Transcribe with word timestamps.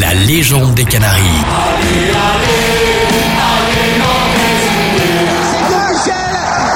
la 0.00 0.12
légende 0.12 0.74
des 0.74 0.84
Canaries. 0.84 1.22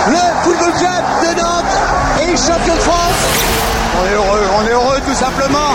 le 0.09 0.43
football 0.43 0.73
club 0.73 1.05
de 1.23 1.41
Nantes 1.41 1.65
est 2.23 2.37
champion 2.37 2.75
de 2.75 2.81
France. 2.81 3.23
On 4.01 4.07
est 4.07 4.15
heureux, 4.15 4.47
on 4.59 4.67
est 4.67 4.73
heureux 4.73 5.01
tout 5.07 5.15
simplement. 5.15 5.75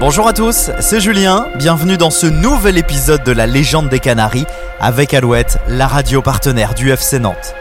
Bonjour 0.00 0.26
à 0.26 0.32
tous, 0.32 0.70
c'est 0.80 1.00
Julien, 1.00 1.46
bienvenue 1.54 1.96
dans 1.96 2.10
ce 2.10 2.26
nouvel 2.26 2.76
épisode 2.76 3.22
de 3.22 3.30
la 3.30 3.46
légende 3.46 3.88
des 3.88 4.00
Canaries 4.00 4.46
avec 4.80 5.14
Alouette, 5.14 5.58
la 5.68 5.86
radio 5.86 6.22
partenaire 6.22 6.74
du 6.74 6.90
FC 6.90 7.20
Nantes. 7.20 7.54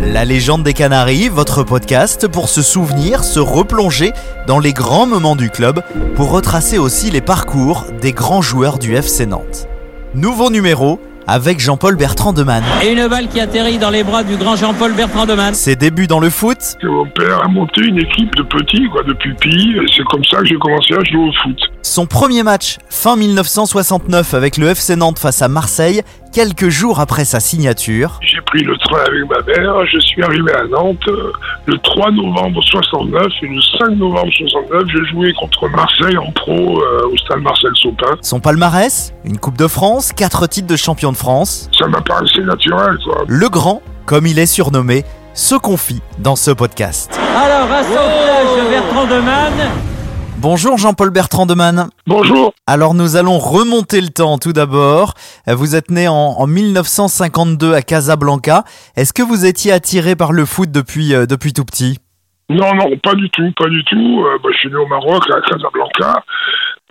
La 0.00 0.24
légende 0.24 0.62
des 0.62 0.74
Canaries, 0.74 1.28
votre 1.28 1.64
podcast 1.64 2.28
pour 2.28 2.48
se 2.48 2.62
souvenir, 2.62 3.24
se 3.24 3.40
replonger 3.40 4.12
dans 4.46 4.60
les 4.60 4.72
grands 4.72 5.06
moments 5.06 5.34
du 5.34 5.50
club, 5.50 5.82
pour 6.14 6.30
retracer 6.30 6.78
aussi 6.78 7.10
les 7.10 7.20
parcours 7.20 7.84
des 8.00 8.12
grands 8.12 8.40
joueurs 8.40 8.78
du 8.78 8.94
FC 8.94 9.26
Nantes. 9.26 9.68
Nouveau 10.14 10.50
numéro 10.50 11.00
avec 11.26 11.60
Jean-Paul 11.60 11.96
Bertrand 11.96 12.32
de 12.32 12.42
Man. 12.42 12.62
Et 12.82 12.92
une 12.92 13.06
balle 13.08 13.28
qui 13.28 13.40
atterrit 13.40 13.78
dans 13.78 13.90
les 13.90 14.02
bras 14.04 14.22
du 14.22 14.36
grand 14.36 14.56
Jean-Paul 14.56 14.94
Bertrand 14.94 15.26
de 15.26 15.34
Man. 15.34 15.52
Ses 15.52 15.76
débuts 15.76 16.06
dans 16.06 16.20
le 16.20 16.30
foot, 16.30 16.58
mon 16.82 17.04
père 17.06 17.44
a 17.44 17.48
monté 17.48 17.82
une 17.82 17.98
équipe 17.98 18.34
de 18.36 18.44
petits, 18.44 18.88
quoi, 18.90 19.02
de 19.02 19.12
pupilles, 19.12 19.76
et 19.76 19.86
c'est 19.94 20.04
comme 20.04 20.24
ça 20.24 20.38
que 20.38 20.46
j'ai 20.46 20.56
commencé 20.56 20.94
à 20.94 21.04
jouer 21.04 21.28
au 21.28 21.32
foot. 21.42 21.58
Son 21.88 22.06
premier 22.06 22.42
match 22.42 22.78
fin 22.90 23.16
1969 23.16 24.34
avec 24.34 24.56
le 24.56 24.68
FC 24.68 24.94
Nantes 24.94 25.18
face 25.18 25.42
à 25.42 25.48
Marseille, 25.48 26.02
quelques 26.32 26.68
jours 26.68 27.00
après 27.00 27.24
sa 27.24 27.40
signature. 27.40 28.20
J'ai 28.22 28.40
pris 28.42 28.62
le 28.62 28.76
train 28.78 29.00
avec 29.00 29.28
ma 29.28 29.40
mère, 29.42 29.86
je 29.86 29.98
suis 30.00 30.22
arrivé 30.22 30.52
à 30.54 30.64
Nantes 30.66 30.98
euh, 31.08 31.32
le 31.66 31.78
3 31.78 32.10
novembre 32.12 32.62
69, 32.62 33.26
et 33.42 33.46
le 33.46 33.60
5 33.78 33.90
novembre 33.96 34.30
69, 34.32 34.84
j'ai 34.86 35.04
joué 35.10 35.32
contre 35.34 35.68
Marseille 35.68 36.18
en 36.18 36.30
pro 36.32 36.82
euh, 36.82 37.08
au 37.12 37.16
stade 37.16 37.40
Marcel 37.40 37.70
Sopin. 37.74 38.16
Son 38.20 38.40
palmarès, 38.40 39.14
une 39.24 39.38
Coupe 39.38 39.56
de 39.56 39.66
France, 39.66 40.12
quatre 40.12 40.46
titres 40.46 40.68
de 40.68 40.76
champion 40.76 41.12
de 41.12 41.16
France. 41.16 41.70
Ça 41.78 41.86
m'a 41.88 42.00
paraissé 42.00 42.40
naturel, 42.42 42.98
quoi. 43.04 43.24
Le 43.26 43.48
grand, 43.48 43.82
comme 44.04 44.26
il 44.26 44.38
est 44.38 44.46
surnommé, 44.46 45.04
se 45.34 45.54
confie 45.54 46.02
dans 46.18 46.36
ce 46.36 46.50
podcast. 46.50 47.18
Alors, 47.36 47.70
un 47.72 47.82
sauvetage 47.82 48.70
Bertrand 48.70 49.06
de 49.06 49.20
Man. 49.20 49.97
Bonjour 50.40 50.78
Jean-Paul 50.78 51.10
Bertrand 51.10 51.46
de 51.46 51.54
Man. 51.54 51.88
Bonjour, 52.06 52.54
Alors 52.68 52.94
nous 52.94 53.16
allons 53.16 53.38
remonter 53.38 54.00
le 54.00 54.06
temps 54.06 54.38
tout 54.38 54.52
d'abord. 54.52 55.14
Vous 55.48 55.74
êtes 55.74 55.90
né 55.90 56.06
en, 56.06 56.14
en 56.14 56.46
1952 56.46 57.72
à 57.74 57.82
Casablanca. 57.82 58.62
Est-ce 58.96 59.12
que 59.12 59.22
vous 59.22 59.46
étiez 59.46 59.72
attiré 59.72 60.14
par 60.14 60.32
le 60.32 60.44
foot 60.44 60.70
depuis, 60.70 61.12
euh, 61.12 61.26
depuis 61.26 61.52
tout 61.52 61.64
petit? 61.64 61.98
Non, 62.50 62.72
non, 62.76 62.96
pas 63.02 63.16
du 63.16 63.28
tout, 63.30 63.50
pas 63.58 63.68
du 63.68 63.82
tout. 63.82 64.24
Euh, 64.24 64.38
bah, 64.40 64.50
je 64.52 64.58
suis 64.58 64.68
né 64.68 64.76
au 64.76 64.86
Maroc, 64.86 65.24
à 65.28 65.40
Casablanca. 65.40 66.22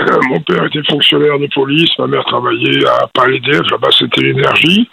Euh, 0.02 0.20
mon 0.28 0.42
père 0.42 0.66
était 0.66 0.84
fonctionnaire 0.92 1.40
de 1.40 1.48
police, 1.56 1.90
ma 2.00 2.08
mère 2.08 2.26
travaillait 2.26 2.86
à 2.86 3.08
Palais 3.14 3.40
d'Ef, 3.40 3.62
là-bas 3.72 3.88
c'était 3.98 4.24
l'énergie. 4.24 4.90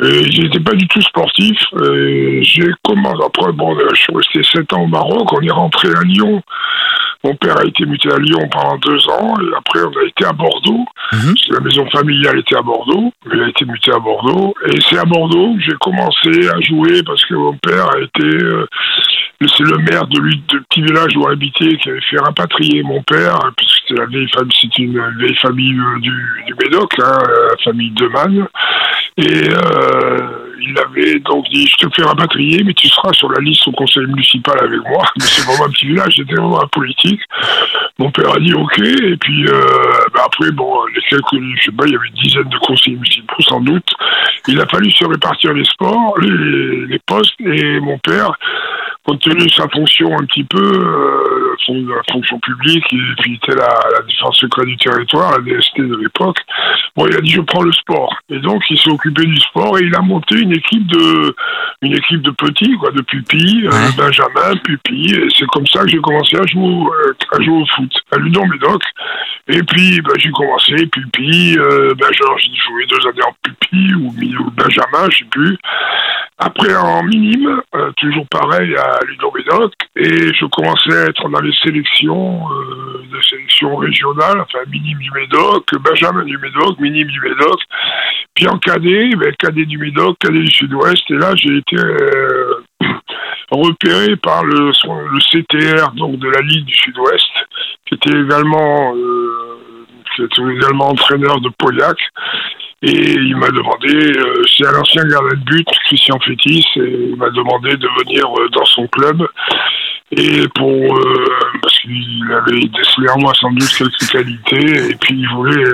Et 0.00 0.30
j'étais 0.30 0.60
pas 0.60 0.74
du 0.74 0.86
tout 0.86 1.02
sportif. 1.02 1.58
J'ai 2.42 2.70
commencé, 2.84 3.18
après, 3.26 3.52
bon, 3.52 3.76
je 3.76 3.96
suis 3.96 4.14
resté 4.14 4.42
7 4.58 4.72
ans 4.74 4.84
au 4.84 4.86
Maroc, 4.86 5.30
on 5.32 5.40
est 5.42 5.50
rentré 5.50 5.88
à 5.88 6.02
Lyon. 6.04 6.40
Mon 7.26 7.34
père 7.34 7.58
a 7.58 7.64
été 7.64 7.84
muté 7.86 8.12
à 8.12 8.18
Lyon 8.18 8.48
pendant 8.50 8.78
deux 8.78 9.08
ans, 9.08 9.34
et 9.40 9.56
après 9.56 9.80
on 9.82 10.00
a 10.00 10.04
été 10.06 10.24
à 10.24 10.32
Bordeaux. 10.32 10.84
Mhm. 11.12 11.34
Parce 11.34 11.46
que 11.48 11.54
la 11.54 11.60
maison 11.60 11.86
familiale 11.90 12.38
était 12.38 12.56
à 12.56 12.62
Bordeaux, 12.62 13.12
mais 13.26 13.36
il 13.36 13.42
a 13.42 13.48
été 13.48 13.64
muté 13.64 13.92
à 13.92 13.98
Bordeaux. 13.98 14.54
Et 14.66 14.80
c'est 14.88 14.98
à 14.98 15.04
Bordeaux 15.04 15.54
que 15.54 15.62
j'ai 15.62 15.76
commencé 15.80 16.48
à 16.48 16.60
jouer 16.60 17.02
parce 17.02 17.24
que 17.24 17.34
mon 17.34 17.56
père 17.58 17.88
a 17.94 18.00
été 18.00 18.26
euh, 18.26 18.66
c'est 19.44 19.64
le 19.64 19.78
maire 19.78 20.06
de, 20.06 20.18
lui, 20.20 20.42
de 20.48 20.58
petit 20.70 20.82
village 20.82 21.16
où 21.16 21.24
on 21.24 21.28
habitait 21.28 21.76
qui 21.76 21.90
avait 21.90 22.00
fait 22.00 22.18
rapatrier 22.18 22.82
mon 22.82 23.02
père, 23.02 23.38
puisque 23.56 23.74
c'était 23.86 24.00
la 24.00 24.06
vieille 24.06 24.28
famille, 24.30 24.56
c'était 24.60 24.82
une 24.82 25.18
vieille 25.18 25.36
famille 25.36 25.78
euh, 25.78 26.00
du, 26.00 26.44
du 26.46 26.54
Médoc, 26.62 26.92
hein, 26.98 27.18
euh, 27.28 27.48
la 27.50 27.56
famille 27.62 27.90
de 27.90 28.06
Man. 28.08 28.46
Et 29.18 29.48
euh, 29.50 30.45
il 30.60 30.78
avait 30.78 31.18
donc 31.20 31.48
dit 31.50 31.66
Je 31.66 31.86
te 31.86 31.94
fais 31.94 32.06
rapatrier, 32.06 32.62
mais 32.64 32.74
tu 32.74 32.88
seras 32.88 33.12
sur 33.12 33.30
la 33.30 33.40
liste 33.40 33.66
au 33.68 33.72
conseil 33.72 34.06
municipal 34.06 34.56
avec 34.60 34.80
moi. 34.88 35.04
Mais 35.18 35.24
c'est 35.24 35.42
vraiment 35.42 35.66
un 35.66 35.70
petit 35.70 35.86
village, 35.86 36.14
c'était 36.16 36.34
vraiment 36.34 36.62
un 36.62 36.68
politique. 36.68 37.20
Mon 37.98 38.10
père 38.10 38.34
a 38.34 38.38
dit 38.38 38.52
OK, 38.54 38.78
et 38.78 39.16
puis 39.16 39.46
euh, 39.46 39.60
ben 40.14 40.20
après, 40.24 40.50
bon, 40.52 40.84
les 40.94 41.02
quelques, 41.08 41.24
je 41.32 41.64
sais 41.64 41.72
pas, 41.72 41.84
il 41.86 41.92
y 41.92 41.96
avait 41.96 42.08
une 42.08 42.22
dizaine 42.22 42.48
de 42.48 42.58
conseillers 42.58 42.96
municipaux 42.96 43.42
sans 43.42 43.60
doute. 43.60 43.88
Il 44.48 44.60
a 44.60 44.66
fallu 44.66 44.90
se 44.90 45.04
répartir 45.04 45.52
les 45.52 45.64
sports, 45.64 46.18
les 46.20 46.98
postes, 47.06 47.40
et 47.40 47.80
mon 47.80 47.98
père, 47.98 48.32
compte 49.06 49.20
tenu 49.20 49.46
de 49.46 49.52
sa 49.52 49.68
fonction 49.68 50.12
un 50.18 50.24
petit 50.26 50.44
peu, 50.44 50.58
euh, 50.60 51.54
son, 51.64 51.74
la 51.86 52.02
fonction 52.12 52.38
publique, 52.40 52.84
et 52.92 52.96
puis 53.20 53.32
il 53.32 53.34
était 53.36 53.54
la, 53.54 53.68
la 53.92 54.00
défense 54.06 54.36
secrète 54.38 54.66
du 54.66 54.76
territoire, 54.76 55.32
la 55.32 55.38
DST 55.38 55.78
de 55.78 55.96
l'époque, 55.96 56.38
bon, 56.96 57.06
il 57.06 57.16
a 57.16 57.20
dit 57.20 57.30
je 57.30 57.40
prends 57.40 57.62
le 57.62 57.72
sport. 57.72 58.14
Et 58.30 58.38
donc 58.40 58.62
il 58.70 58.78
s'est 58.78 58.90
occupé 58.90 59.24
du 59.24 59.36
sport 59.36 59.78
et 59.78 59.84
il 59.84 59.94
a 59.94 60.00
monté 60.00 60.38
une 60.40 60.52
équipe 60.52 60.86
de 60.88 61.34
une 61.82 61.92
équipe 61.94 62.22
de 62.22 62.30
petits, 62.32 62.74
quoi, 62.78 62.90
de 62.90 63.02
pupilles, 63.02 63.66
euh. 63.66 63.70
Benjamin, 63.96 64.56
pupilles, 64.64 65.14
et 65.14 65.28
c'est 65.36 65.46
comme 65.46 65.66
ça 65.68 65.82
que 65.84 65.88
j'ai 65.88 65.98
commencé 65.98 66.36
à 66.36 66.46
jouer, 66.46 66.62
au- 66.62 66.92
euh, 66.92 67.14
à 67.32 67.42
jouer 67.42 67.62
au 67.62 67.66
foot, 67.66 67.92
à 68.12 68.16
Ludon 68.18 68.46
Médoc. 68.46 68.82
Et 69.48 69.62
puis 69.62 70.00
ben, 70.02 70.12
j'ai 70.18 70.30
commencé, 70.30 70.74
pupille, 70.86 71.56
euh, 71.58 71.94
Benjamin, 71.94 72.36
j'ai 72.38 72.54
joué 72.68 72.86
deux 72.86 73.08
années 73.08 73.22
en 73.22 73.34
pupille, 73.42 73.94
ou, 73.94 74.08
ou 74.08 74.50
Benjamin, 74.50 75.08
je 75.10 75.18
sais 75.18 75.24
plus. 75.30 75.56
Après 76.38 76.74
en 76.76 77.02
minime, 77.02 77.62
euh, 77.74 77.92
toujours 77.96 78.26
pareil 78.28 78.74
à 78.76 78.98
Ludon 79.06 79.32
Médoc, 79.34 79.72
et 79.94 80.34
je 80.34 80.44
commençais 80.46 81.04
à 81.04 81.04
être 81.06 81.28
dans 81.28 81.40
les 81.40 81.54
sélections, 81.64 82.50
euh, 82.50 83.20
sélections 83.22 83.76
régionales, 83.76 84.40
enfin 84.40 84.58
minime 84.70 84.98
du 84.98 85.10
Médoc, 85.12 85.64
Benjamin 85.80 86.24
du 86.24 86.36
Médoc, 86.38 86.78
minime 86.78 87.08
du 87.08 87.20
Médoc, 87.20 87.58
puis 88.34 88.46
en 88.48 88.58
cadet, 88.58 89.10
ben, 89.16 89.32
cadet 89.38 89.64
du 89.64 89.78
Médoc, 89.78 90.18
cadet 90.20 90.40
du 90.40 90.50
Sud-Ouest, 90.54 91.10
et 91.10 91.14
là 91.14 91.34
j'ai 91.36 91.56
été 91.56 91.76
euh, 91.76 92.62
repéré 93.50 94.16
par 94.16 94.44
le, 94.44 94.72
le 94.72 95.18
CTR 95.20 95.92
donc 95.92 96.18
de 96.18 96.28
la 96.28 96.40
Ligue 96.42 96.64
du 96.64 96.74
Sud-Ouest, 96.74 97.26
qui 97.86 97.94
était 97.94 98.18
également 98.18 98.94
euh, 98.94 99.86
qui 100.14 100.22
était 100.22 100.42
également 100.42 100.90
entraîneur 100.90 101.40
de 101.40 101.50
Pauillac. 101.58 101.98
Et 102.82 103.12
il 103.12 103.36
m'a 103.36 103.48
demandé, 103.48 103.88
euh, 103.88 104.42
c'est 104.46 104.66
un 104.66 104.78
ancien 104.78 105.02
gardien 105.04 105.38
de 105.38 105.44
but, 105.44 105.66
Christian 105.86 106.18
Fétis, 106.20 106.64
et 106.76 107.08
il 107.10 107.16
m'a 107.16 107.30
demandé 107.30 107.76
de 107.76 107.88
venir 107.98 108.24
euh, 108.38 108.48
dans 108.50 108.66
son 108.66 108.86
club. 108.88 109.26
Et 110.12 110.42
pour 110.54 111.00
parce 111.62 111.78
qu'il 111.80 112.30
avait 112.30 112.60
décelé 112.60 113.08
en 113.08 113.18
moi 113.18 113.32
sans 113.34 113.50
doute 113.50 113.68
quelques 113.76 114.08
qualités, 114.12 114.90
et 114.90 114.94
puis 114.94 115.16
il 115.18 115.28
voulait 115.30 115.64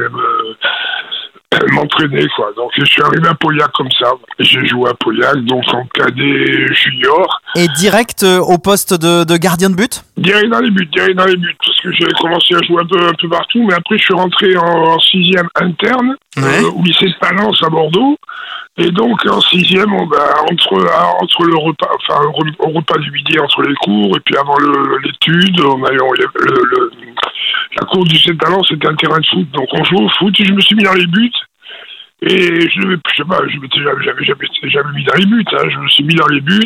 m'entraîner 1.72 2.26
quoi. 2.36 2.50
Donc 2.56 2.70
je 2.76 2.84
suis 2.84 3.02
arrivé 3.02 3.28
à 3.28 3.34
Pauillac 3.34 3.70
comme 3.72 3.90
ça. 3.98 4.12
J'ai 4.38 4.66
joué 4.66 4.90
à 4.90 4.94
Pauillac, 4.94 5.36
donc 5.44 5.64
en 5.72 5.84
cadet 5.94 6.66
junior. 6.72 7.40
Et 7.54 7.66
direct 7.76 8.22
euh, 8.22 8.38
au 8.38 8.58
poste 8.58 8.94
de 8.94 9.36
gardien 9.36 9.70
de 9.70 9.74
but? 9.74 10.04
Direct 10.18 10.50
dans 10.50 10.60
les 10.60 10.70
buts, 10.70 10.86
direct 10.92 11.16
dans 11.16 11.24
les 11.24 11.36
buts, 11.36 11.56
parce 11.64 11.80
que 11.80 11.90
j'ai 11.92 12.04
commencé 12.20 12.54
à 12.54 12.58
jouer 12.66 12.82
un 12.82 12.86
peu, 12.86 12.98
un 13.00 13.14
peu 13.18 13.28
partout, 13.30 13.64
mais 13.66 13.72
après 13.74 13.96
je 13.96 14.02
suis 14.04 14.14
rentré 14.14 14.56
en, 14.58 14.62
en 14.94 14.98
sixième 15.00 15.48
interne 15.56 16.16
Ouais. 16.36 16.64
euh, 16.64 16.70
au 16.70 16.82
lycée 16.82 17.06
de 17.06 17.14
à 17.64 17.68
Bordeaux. 17.70 18.16
Et 18.78 18.90
donc 18.90 19.24
en 19.26 19.40
sixième, 19.40 19.92
on, 19.92 20.06
bah, 20.06 20.34
entre, 20.50 20.86
à- 20.92 21.14
entre 21.22 21.44
le 21.44 21.56
repas, 21.56 21.88
enfin 21.96 22.20
au 22.26 22.30
re- 22.32 22.54
au 22.58 22.70
repas 22.72 22.98
du 22.98 23.10
midi 23.10 23.38
entre 23.38 23.62
les 23.62 23.74
cours 23.76 24.16
et 24.16 24.20
puis 24.20 24.36
avant 24.36 24.56
l'étude, 25.02 25.60
on 25.60 25.82
avait 25.84 26.02
on- 26.02 26.12
le, 26.12 26.62
le- 26.62 26.90
la 27.80 27.86
cour 27.86 28.04
du 28.04 28.14
lycée 28.14 28.32
de 28.32 28.36
c'était 28.68 28.88
un 28.88 28.94
terrain 28.96 29.18
de 29.18 29.26
foot, 29.26 29.50
donc 29.52 29.66
on 29.72 29.82
jouait 29.84 30.04
au 30.04 30.08
foot. 30.18 30.34
Et 30.40 30.44
je 30.44 30.52
me 30.52 30.60
suis 30.60 30.74
mis 30.76 30.84
dans 30.84 30.92
les 30.94 31.06
buts. 31.06 31.32
Et 32.24 32.68
je 32.70 32.80
ne 32.86 32.96
sais 33.16 33.24
pas, 33.28 33.40
je 33.52 33.58
m'étais 33.58 33.80
jamais, 33.82 34.04
jamais, 34.04 34.24
jamais, 34.24 34.70
jamais 34.70 34.92
mis 34.94 35.04
dans 35.04 35.14
les 35.14 35.26
buts. 35.26 35.44
Hein. 35.52 35.68
Je 35.70 35.78
me 35.78 35.88
suis 35.88 36.04
mis 36.04 36.14
dans 36.14 36.28
les 36.28 36.40
buts. 36.40 36.60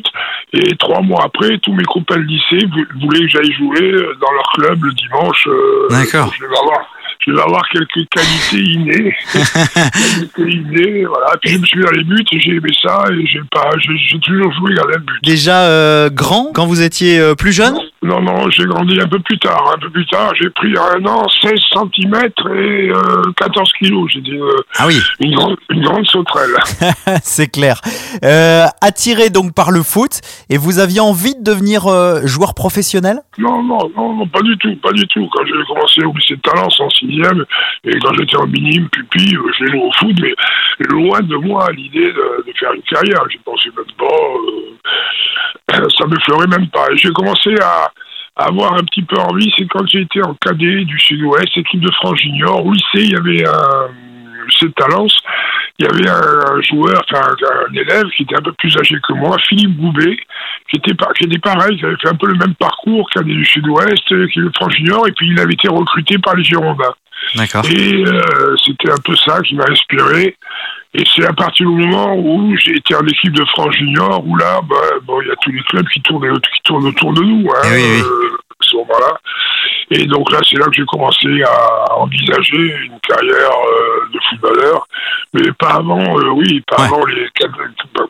Et 0.53 0.77
trois 0.77 1.01
mois 1.01 1.25
après, 1.25 1.57
tous 1.59 1.73
mes 1.73 1.85
copains 1.85 2.17
de 2.19 2.23
lycée 2.23 2.67
vou- 2.67 3.01
voulaient 3.01 3.21
que 3.21 3.29
j'aille 3.29 3.53
jouer 3.55 3.81
euh, 3.83 4.15
dans 4.21 4.33
leur 4.33 4.51
club 4.55 4.85
le 4.85 4.93
dimanche. 4.93 5.47
euh, 5.49 5.87
D'accord. 5.91 6.31
Je 6.39 6.45
devais 6.45 6.57
avoir, 6.59 6.87
je 7.25 7.31
devais 7.31 7.43
avoir 7.43 7.69
quelques 7.71 8.07
qualités 8.11 8.71
innées. 8.71 9.17
qualités 9.75 10.43
innées, 10.51 11.05
voilà. 11.07 11.27
Puis 11.41 11.53
je 11.53 11.59
me 11.59 11.67
suis 11.67 11.79
mis 11.79 11.85
dans 11.85 11.91
les 11.93 12.05
buts 12.05 12.25
et 12.33 12.41
j'ai 12.41 12.51
aimé 12.51 12.71
ça. 12.83 13.05
Et 13.13 13.27
j'ai 13.27 13.41
pas, 13.51 13.71
j'ai 13.79 14.19
toujours 14.21 14.53
joué 14.53 14.75
gardien 14.75 14.99
de 14.99 15.05
but. 15.05 15.19
Déjà 15.25 15.63
euh, 15.65 16.11
grand 16.11 16.53
quand 16.55 16.67
vous 16.67 16.83
étiez 16.83 17.19
euh, 17.19 17.35
plus 17.35 17.53
jeune? 17.53 17.77
Non, 18.03 18.21
non, 18.21 18.49
j'ai 18.51 18.65
grandi 18.67 19.01
un 19.01 19.09
peu 19.09 19.19
plus 19.21 19.39
tard. 19.39 19.73
Un 19.75 19.81
peu 19.81 19.91
plus 19.91 20.07
tard, 20.07 20.33
j'ai 20.41 20.49
pris 20.51 20.73
un 20.77 21.05
an 21.07 21.27
16 21.43 21.53
cm 21.73 22.15
et 22.55 22.91
euh, 22.91 23.23
14 23.37 23.73
kilos. 23.81 24.11
J'étais 24.13 24.39
Ah 24.79 24.87
oui, 24.87 25.01
une, 25.21 25.35
grande, 25.35 25.46
une 25.71 25.83
grande 25.83 26.07
sauterelle. 26.07 26.55
c'est 27.23 27.51
clair. 27.51 27.81
Euh, 28.25 28.67
attiré 28.81 29.31
donc 29.31 29.55
par 29.55 29.71
le 29.71 29.83
foot, 29.83 30.21
et 30.51 30.59
vous 30.59 30.79
aviez 30.79 31.01
envie 31.01 31.35
de 31.35 31.43
devenir 31.43 31.87
euh, 31.87 32.21
joueur 32.27 32.55
professionnel? 32.55 33.21
Non, 33.39 33.63
non, 33.63 33.91
non, 33.97 34.17
non, 34.17 34.27
pas 34.29 34.43
du 34.43 34.57
tout, 34.59 34.75
pas 34.77 34.93
du 34.93 35.07
tout. 35.09 35.29
Quand 35.33 35.45
j'ai 35.45 35.53
commencé 35.67 36.05
au 36.05 36.13
lycée 36.13 36.37
de 36.37 36.41
Talence 36.41 36.81
en 36.81 36.91
sixième, 36.91 37.45
et 37.85 37.99
quand 37.99 38.13
j'étais 38.19 38.37
en 38.37 38.47
minime, 38.47 38.89
pupille, 38.89 39.37
euh, 39.37 39.53
j'ai 39.59 39.67
joué 39.67 39.81
au 39.81 39.93
foot, 39.93 40.17
mais 40.21 40.35
loin 40.89 41.21
de 41.21 41.37
moi 41.37 41.71
l'idée 41.73 42.13
de, 42.13 42.45
de 42.47 42.53
faire 42.59 42.73
une 42.73 42.83
carrière. 42.83 43.23
J'ai 43.31 43.41
pensé 43.45 43.69
même 43.77 43.85
pas. 43.99 44.05
euh, 44.05 44.77
ça 45.71 45.83
ça 45.99 46.07
m'effleurait 46.07 46.47
même 46.47 46.69
pas. 46.69 46.87
J'ai 46.95 47.11
commencé 47.11 47.55
à, 47.61 47.91
avoir 48.37 48.75
un 48.75 48.85
petit 48.85 49.03
peu 49.03 49.17
envie, 49.17 49.51
c'est 49.57 49.67
quand 49.67 49.87
j'ai 49.87 50.03
été 50.03 50.23
en 50.23 50.35
cadet 50.35 50.85
du 50.85 50.99
Sud-Ouest, 50.99 51.57
équipe 51.57 51.81
de 51.81 51.91
France 51.93 52.19
junior, 52.21 52.65
au 52.67 52.73
lycée, 52.73 52.85
il 52.97 53.13
y 53.13 53.17
avait 53.17 53.49
un 53.49 53.89
lycée 54.47 54.67
de 54.67 54.73
Talence, 54.73 55.17
il 55.79 55.85
y 55.85 55.89
avait 55.89 56.09
un 56.09 56.61
joueur, 56.63 57.03
enfin 57.11 57.27
un 57.69 57.75
élève 57.75 58.07
qui 58.17 58.23
était 58.23 58.37
un 58.37 58.43
peu 58.43 58.53
plus 58.53 58.77
âgé 58.79 58.97
que 59.07 59.13
moi, 59.13 59.37
Philippe 59.49 59.77
Goubet, 59.79 60.17
qui 60.71 60.77
était, 60.77 60.93
qui 61.19 61.25
était 61.25 61.39
pareil, 61.39 61.77
qui 61.79 61.85
avait 61.85 61.97
fait 62.01 62.09
un 62.09 62.15
peu 62.15 62.27
le 62.29 62.35
même 62.39 62.55
parcours 62.55 63.09
cadet 63.11 63.33
du 63.35 63.45
Sud-Ouest, 63.45 64.03
qui 64.07 64.15
est 64.15 64.43
le 64.43 64.51
France 64.55 64.73
junior, 64.75 65.07
et 65.07 65.13
puis 65.13 65.29
il 65.31 65.39
avait 65.39 65.53
été 65.53 65.69
recruté 65.69 66.19
par 66.19 66.35
les 66.35 66.45
Girondins. 66.45 66.95
D'accord. 67.35 67.65
Et 67.67 68.05
euh, 68.07 68.55
c'était 68.65 68.91
un 68.91 69.01
peu 69.05 69.15
ça 69.17 69.41
qui 69.43 69.55
m'a 69.55 69.65
inspiré. 69.71 70.37
Et 70.95 71.05
c'est 71.15 71.27
à 71.27 71.33
partir 71.33 71.69
du 71.69 71.75
moment 71.87 72.15
où 72.17 72.57
j'ai 72.59 72.77
été 72.77 72.95
en 72.95 73.07
équipe 73.07 73.33
de 73.33 73.45
France 73.47 73.75
Junior, 73.75 74.23
où 74.27 74.37
là, 74.37 74.61
bah, 74.69 74.77
bon, 75.03 75.21
il 75.21 75.29
y 75.29 75.31
a 75.31 75.35
tous 75.43 75.51
les 75.51 75.63
clubs 75.65 75.87
qui 75.89 76.01
tournent, 76.03 76.41
qui 76.41 76.63
tournent 76.65 76.87
autour 76.87 77.13
de 77.13 77.23
nous. 77.23 77.47
Hein, 77.51 77.61
Eh 77.67 77.75
oui, 77.77 77.83
oui. 77.83 78.01
euh, 78.03 78.37
à 78.37 78.65
ce 78.65 78.77
moment-là. 78.77 79.19
Et 79.99 80.05
donc 80.07 80.31
là, 80.31 80.39
c'est 80.49 80.59
là 80.59 80.67
que 80.67 80.75
j'ai 80.75 80.85
commencé 80.85 81.43
à 81.43 81.95
envisager 81.97 82.75
une 82.85 83.01
carrière 83.01 83.51
euh, 83.51 84.09
de 84.13 84.19
footballeur. 84.29 84.87
Mais 85.33 85.51
pas 85.59 85.77
avant, 85.77 86.19
euh, 86.19 86.29
oui, 86.35 86.63
pas, 86.67 86.83
Ouais. 86.83 86.89
avant 86.89 87.05
les, 87.07 87.27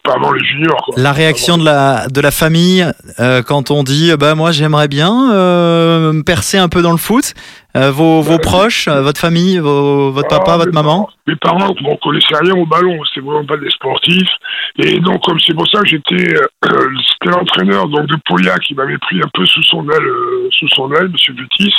pas 0.05 0.15
avant 0.15 0.33
les 0.33 0.45
juniors. 0.45 0.77
Quoi. 0.85 0.95
La 0.97 1.13
réaction 1.13 1.59
de 1.59 1.65
la, 1.65 2.07
de 2.09 2.21
la 2.21 2.31
famille 2.31 2.87
euh, 3.21 3.43
quand 3.43 3.71
on 3.71 3.83
dit 3.83 4.13
bah 4.19 4.35
moi 4.35 4.53
j'aimerais 4.53 4.89
bien 4.89 5.33
euh, 5.33 6.13
me 6.13 6.23
percer 6.23 6.59
un 6.59 6.69
peu 6.69 6.83
dans 6.83 6.93
le 6.93 6.97
foot. 6.99 7.35
Euh, 7.77 7.91
vos, 7.91 8.23
vos 8.23 8.39
proches, 8.39 8.89
votre 8.89 9.21
famille, 9.21 9.59
vos- 9.59 10.11
votre 10.11 10.29
papa, 10.29 10.53
Ah, 10.55 10.57
votre 10.57 10.73
maman? 10.73 11.11
Mes 11.27 11.37
parents, 11.37 11.75
on 11.85 11.91
ne 11.91 11.97
connaissait 11.97 12.35
rien 12.43 12.55
au 12.55 12.65
ballon, 12.65 12.97
c'était 13.13 13.21
vraiment 13.27 13.45
pas 13.45 13.59
des 13.59 13.69
sportifs. 13.69 14.31
Et 14.79 14.99
donc, 15.01 15.23
comme 15.25 15.39
c'est 15.41 15.53
pour 15.53 15.69
ça 15.69 15.81
que 15.83 15.89
j'étais, 15.89 16.17
c'était 16.65 17.31
l'entraîneur 17.37 17.87
donc 17.89 18.07
de 18.07 18.17
Polia 18.25 18.57
qui 18.61 18.75
m'avait 18.75 18.97
pris 18.97 19.19
un 19.19 19.29
peu 19.35 19.45
sous 19.45 19.63
son 19.65 19.83
aile, 19.91 20.09
sous 20.53 20.69
son 20.69 20.91
aile, 20.95 21.09
Monsieur 21.11 21.35
Butis. 21.35 21.75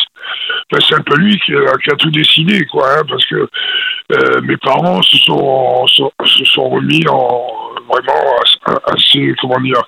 Ben, 0.71 0.77
c'est 0.87 0.93
un 0.95 1.01
peu 1.01 1.15
lui 1.17 1.39
qui 1.43 1.53
a, 1.55 1.75
qui 1.83 1.89
a 1.89 1.95
tout 1.95 2.11
décidé, 2.11 2.63
quoi, 2.67 2.87
hein, 2.99 3.01
parce 3.09 3.25
que 3.25 3.49
mes 4.43 4.57
parents 4.57 5.01
se 5.01 5.17
sont, 5.17 5.87
sont- 5.87 6.11
se 6.25 6.45
sont 6.45 6.69
remis 6.69 7.03
en 7.09 7.41
vraiment 7.87 8.35
as- 8.65 8.91
assez, 8.93 9.33
comment 9.41 9.59
dire, 9.59 9.81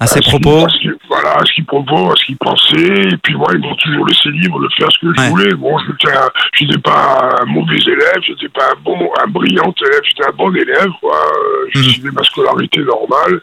À 0.00 0.06
ses 0.06 0.20
propos. 0.20 0.64
à 0.64 0.68
ce 0.68 0.88
voilà, 1.08 1.38
à 1.38 1.44
ce 1.44 1.52
qu'ils 1.54 1.64
proposent, 1.66 2.12
à 2.12 2.16
ce 2.16 2.24
qu'ils 2.26 2.36
pensaient. 2.36 3.08
Et 3.12 3.16
puis 3.22 3.34
moi, 3.34 3.48
ils 3.52 3.58
m'ont 3.58 3.74
toujours 3.74 4.06
laissé 4.06 4.28
libre 4.30 4.60
de 4.60 4.68
faire 4.78 4.88
ce 4.92 4.98
que 5.00 5.12
je 5.16 5.22
voulais. 5.28 5.54
Bon, 5.54 5.76
j'étais 5.78 6.16
un- 6.16 6.30
j'étais 6.54 6.78
pas 6.78 7.40
un 7.42 7.44
mauvais 7.46 7.78
élève, 7.78 8.20
j'étais 8.22 8.48
pas 8.48 8.66
un 8.72 8.80
bon, 8.82 9.10
un 9.20 9.26
brillant 9.26 9.74
élève, 9.84 10.00
j'étais 10.04 10.24
un 10.26 10.32
bon 10.36 10.54
élève, 10.54 10.90
quoi. 11.00 11.16
Euh, 11.16 11.68
Je 11.74 11.80
Mhm. 11.80 11.84
suivais 11.90 12.10
ma 12.12 12.22
scolarité 12.22 12.80
normale. 12.80 13.40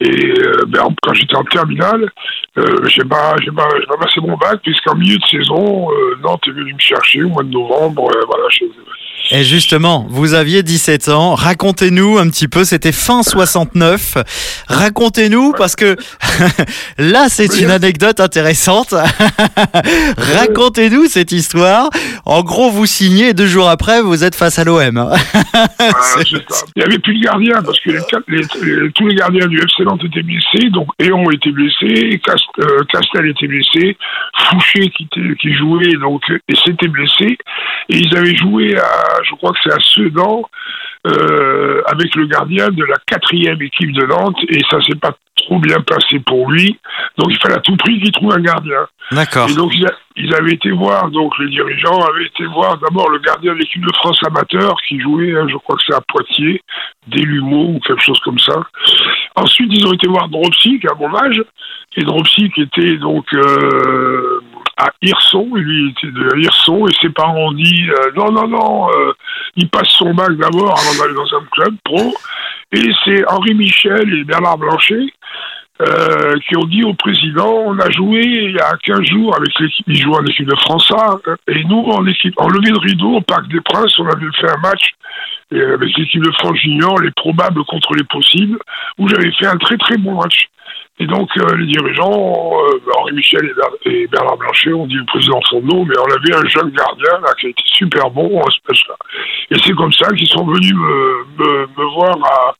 Et 0.00 0.34
euh, 0.38 0.64
ben, 0.68 0.82
en- 0.82 0.94
quand 1.02 1.14
j'étais 1.14 1.34
en 1.34 1.42
terminale, 1.44 2.08
euh, 2.58 2.86
j'ai 2.86 3.02
pas, 3.04 3.34
j'ai 3.42 3.50
pas, 3.50 3.66
j'ai 3.80 3.86
pas 3.86 3.96
passé 3.96 4.20
mon 4.20 4.36
bac, 4.36 4.60
puisqu'en 4.62 4.94
milieu 4.94 5.16
de 5.16 5.24
saison, 5.26 5.90
euh, 5.90 6.16
Nantes 6.22 6.42
est 6.46 6.50
venu 6.52 6.74
me 6.74 6.78
chercher 6.78 7.22
au 7.24 7.30
mois 7.30 7.42
de 7.42 7.48
novembre. 7.50 8.08
euh, 8.14 8.20
voilà, 8.26 8.44
je- 8.50 8.64
Et 9.32 9.42
justement, 9.44 10.06
vous 10.08 10.34
aviez 10.34 10.62
17 10.62 11.08
ans. 11.08 11.34
Racontez-nous 11.34 12.18
un 12.18 12.28
petit 12.30 12.46
peu, 12.48 12.64
c'était 12.64 12.92
fin 12.92 13.22
69. 13.22 14.18
Racontez-nous 14.68 15.52
parce 15.52 15.74
que 15.74 15.96
là, 16.98 17.26
c'est 17.28 17.58
une 17.60 17.70
anecdote 17.70 18.20
intéressante. 18.20 18.94
Racontez-nous 20.16 21.06
cette 21.06 21.32
histoire. 21.32 21.90
En 22.24 22.42
gros, 22.42 22.70
vous 22.70 22.86
signez 22.86 23.28
et 23.30 23.34
deux 23.34 23.46
jours 23.46 23.68
après, 23.68 24.00
vous 24.02 24.22
êtes 24.24 24.34
face 24.34 24.58
à 24.58 24.64
l'OM. 24.64 25.10
Il 26.20 26.42
n'y 26.76 26.82
avait 26.84 26.98
plus 26.98 27.18
de 27.18 27.24
gardien 27.24 27.62
parce 27.62 27.78
que 27.80 27.90
les 27.90 28.00
quatre- 28.08 28.24
les- 28.28 28.42
les- 28.62 28.90
tous 28.92 29.06
les 29.06 29.14
gardiens 29.16 29.46
du 29.46 29.56
FC 29.58 29.84
Nantes 29.84 30.02
étaient 30.04 30.22
blessés. 30.22 30.70
Donc 30.70 30.88
Éon 30.98 31.30
était 31.30 31.50
blessé, 31.50 32.20
Cast- 32.24 32.42
euh, 32.60 32.84
Castel 32.92 33.28
était 33.28 33.46
blessé, 33.48 33.96
Fouché 34.50 34.90
qui, 34.96 35.08
qui 35.40 35.54
jouait 35.54 35.94
donc 36.00 36.22
et 36.48 36.54
s'était 36.64 36.88
blessé. 36.88 37.36
Et 37.88 37.98
ils 37.98 38.16
avaient 38.16 38.36
joué 38.36 38.76
à, 38.78 39.15
je 39.22 39.34
crois 39.36 39.52
que 39.52 39.58
c'est 39.64 39.72
à 39.72 39.78
Sedan, 39.80 40.42
euh, 41.06 41.82
avec 41.86 42.14
le 42.16 42.26
gardien 42.26 42.68
de 42.68 42.84
la 42.84 42.96
quatrième 43.06 43.60
équipe 43.62 43.92
de 43.92 44.06
Nantes 44.06 44.38
et 44.48 44.60
ça 44.70 44.80
s'est 44.82 44.96
pas 44.96 45.12
trop 45.36 45.58
bien 45.58 45.80
passé 45.80 46.18
pour 46.20 46.50
lui. 46.50 46.78
Donc 47.18 47.28
il 47.30 47.38
fallait 47.38 47.56
à 47.56 47.60
tout 47.60 47.76
prix 47.76 48.00
qu'il 48.00 48.10
trouve 48.12 48.32
un 48.32 48.40
gardien. 48.40 48.86
D'accord. 49.12 49.48
Et 49.48 49.54
donc, 49.54 49.72
a- 49.86 49.92
ils 50.16 50.34
avaient 50.34 50.52
été 50.54 50.70
voir, 50.70 51.10
donc 51.10 51.32
les 51.38 51.48
dirigeants 51.50 52.00
avaient 52.06 52.24
été 52.26 52.44
voir 52.46 52.76
d'abord 52.78 53.08
le 53.10 53.18
gardien 53.20 53.52
de 53.54 53.58
l'équipe 53.58 53.84
de 53.84 53.92
France 53.94 54.18
amateur 54.26 54.74
qui 54.88 54.98
jouait, 55.00 55.36
hein, 55.36 55.46
je 55.48 55.56
crois 55.58 55.76
que 55.76 55.82
c'est 55.86 55.94
à 55.94 56.00
Poitiers, 56.08 56.60
Delumeau 57.06 57.74
ou 57.74 57.80
quelque 57.86 58.02
chose 58.02 58.18
comme 58.20 58.38
ça. 58.38 58.54
Ensuite, 59.36 59.70
ils 59.70 59.86
ont 59.86 59.92
été 59.92 60.08
voir 60.08 60.28
Dropsy, 60.28 60.80
qui 60.80 60.88
a 60.88 60.94
mon 60.98 61.14
âge, 61.14 61.42
et 61.96 62.04
Dropsy 62.04 62.50
qui 62.50 62.62
était 62.62 62.96
donc 62.96 63.26
euh, 63.34 64.40
à 64.78 64.90
Hirson, 65.02 65.48
lui 65.54 65.90
était 65.90 66.10
de 66.10 66.38
Hirson, 66.38 66.86
et 66.86 66.92
ses 67.02 67.10
parents 67.10 67.48
ont 67.48 67.52
dit 67.52 67.86
euh, 67.90 68.12
non, 68.16 68.32
non, 68.32 68.48
non, 68.48 68.88
euh, 68.90 69.12
il 69.56 69.68
passe 69.68 69.88
son 69.90 70.14
bac 70.14 70.32
d'abord 70.36 70.78
avant 70.78 71.02
d'aller 71.02 71.14
dans 71.14 71.36
un 71.36 71.44
club 71.50 71.74
pro. 71.84 72.14
Et 72.72 72.90
c'est 73.04 73.30
Henri 73.30 73.54
Michel 73.54 74.12
et 74.12 74.24
Bernard 74.24 74.58
Blanchet 74.58 75.06
qui 76.48 76.56
ont 76.56 76.64
dit 76.64 76.82
au 76.84 76.94
président 76.94 77.52
on 77.66 77.78
a 77.78 77.90
joué 77.90 78.22
il 78.24 78.52
y 78.52 78.58
a 78.58 78.78
15 78.82 79.02
jours 79.02 79.36
avec 79.36 79.50
l'équipe, 79.60 79.84
ils 79.86 80.00
jouent 80.00 80.14
en 80.14 80.24
équipe 80.24 80.48
de 80.48 80.56
France 80.56 80.90
et 81.48 81.64
nous 81.64 81.84
en 81.90 82.06
équipe, 82.06 82.32
en 82.38 82.48
levée 82.48 82.70
de 82.70 82.78
rideau 82.78 83.16
au 83.16 83.20
Parc 83.20 83.46
des 83.48 83.60
Princes, 83.60 83.98
on 83.98 84.06
avait 84.06 84.24
fait 84.40 84.48
un 84.48 84.56
match 84.56 84.94
euh, 85.54 85.74
avec 85.74 85.96
l'équipe 85.96 86.22
de 86.22 86.32
France 86.38 86.56
Junior, 86.58 86.98
les 87.00 87.10
probables 87.12 87.64
contre 87.64 87.94
les 87.94 88.04
possibles, 88.04 88.58
où 88.98 89.08
j'avais 89.08 89.30
fait 89.32 89.46
un 89.46 89.56
très 89.58 89.76
très 89.76 89.96
bon 89.96 90.14
match. 90.20 90.48
Et 90.98 91.06
donc 91.06 91.28
euh, 91.36 91.56
les 91.56 91.66
dirigeants, 91.66 92.10
euh, 92.58 92.80
Henri 92.98 93.12
Michel 93.12 93.44
et, 93.44 93.54
Ber- 93.54 93.92
et 93.92 94.06
Bernard 94.06 94.38
Blanchet 94.38 94.72
ont 94.72 94.86
dit 94.86 94.98
au 94.98 95.04
président 95.04 95.40
Fondot, 95.50 95.84
mais 95.84 95.94
on 95.98 96.04
avait 96.10 96.34
un 96.34 96.48
jeune 96.48 96.70
gardien 96.70 97.20
là, 97.22 97.28
qui 97.38 97.46
a 97.46 97.48
été 97.50 97.62
super 97.66 98.10
bon 98.10 98.40
en 98.40 98.50
ce 98.50 98.56
match-là. 98.66 98.94
Et 99.50 99.56
c'est 99.62 99.74
comme 99.74 99.92
ça 99.92 100.08
qu'ils 100.14 100.26
sont 100.28 100.46
venus 100.46 100.72
me, 100.74 101.24
me, 101.38 101.66
me 101.76 101.84
voir 101.94 102.16
à, 102.24 102.54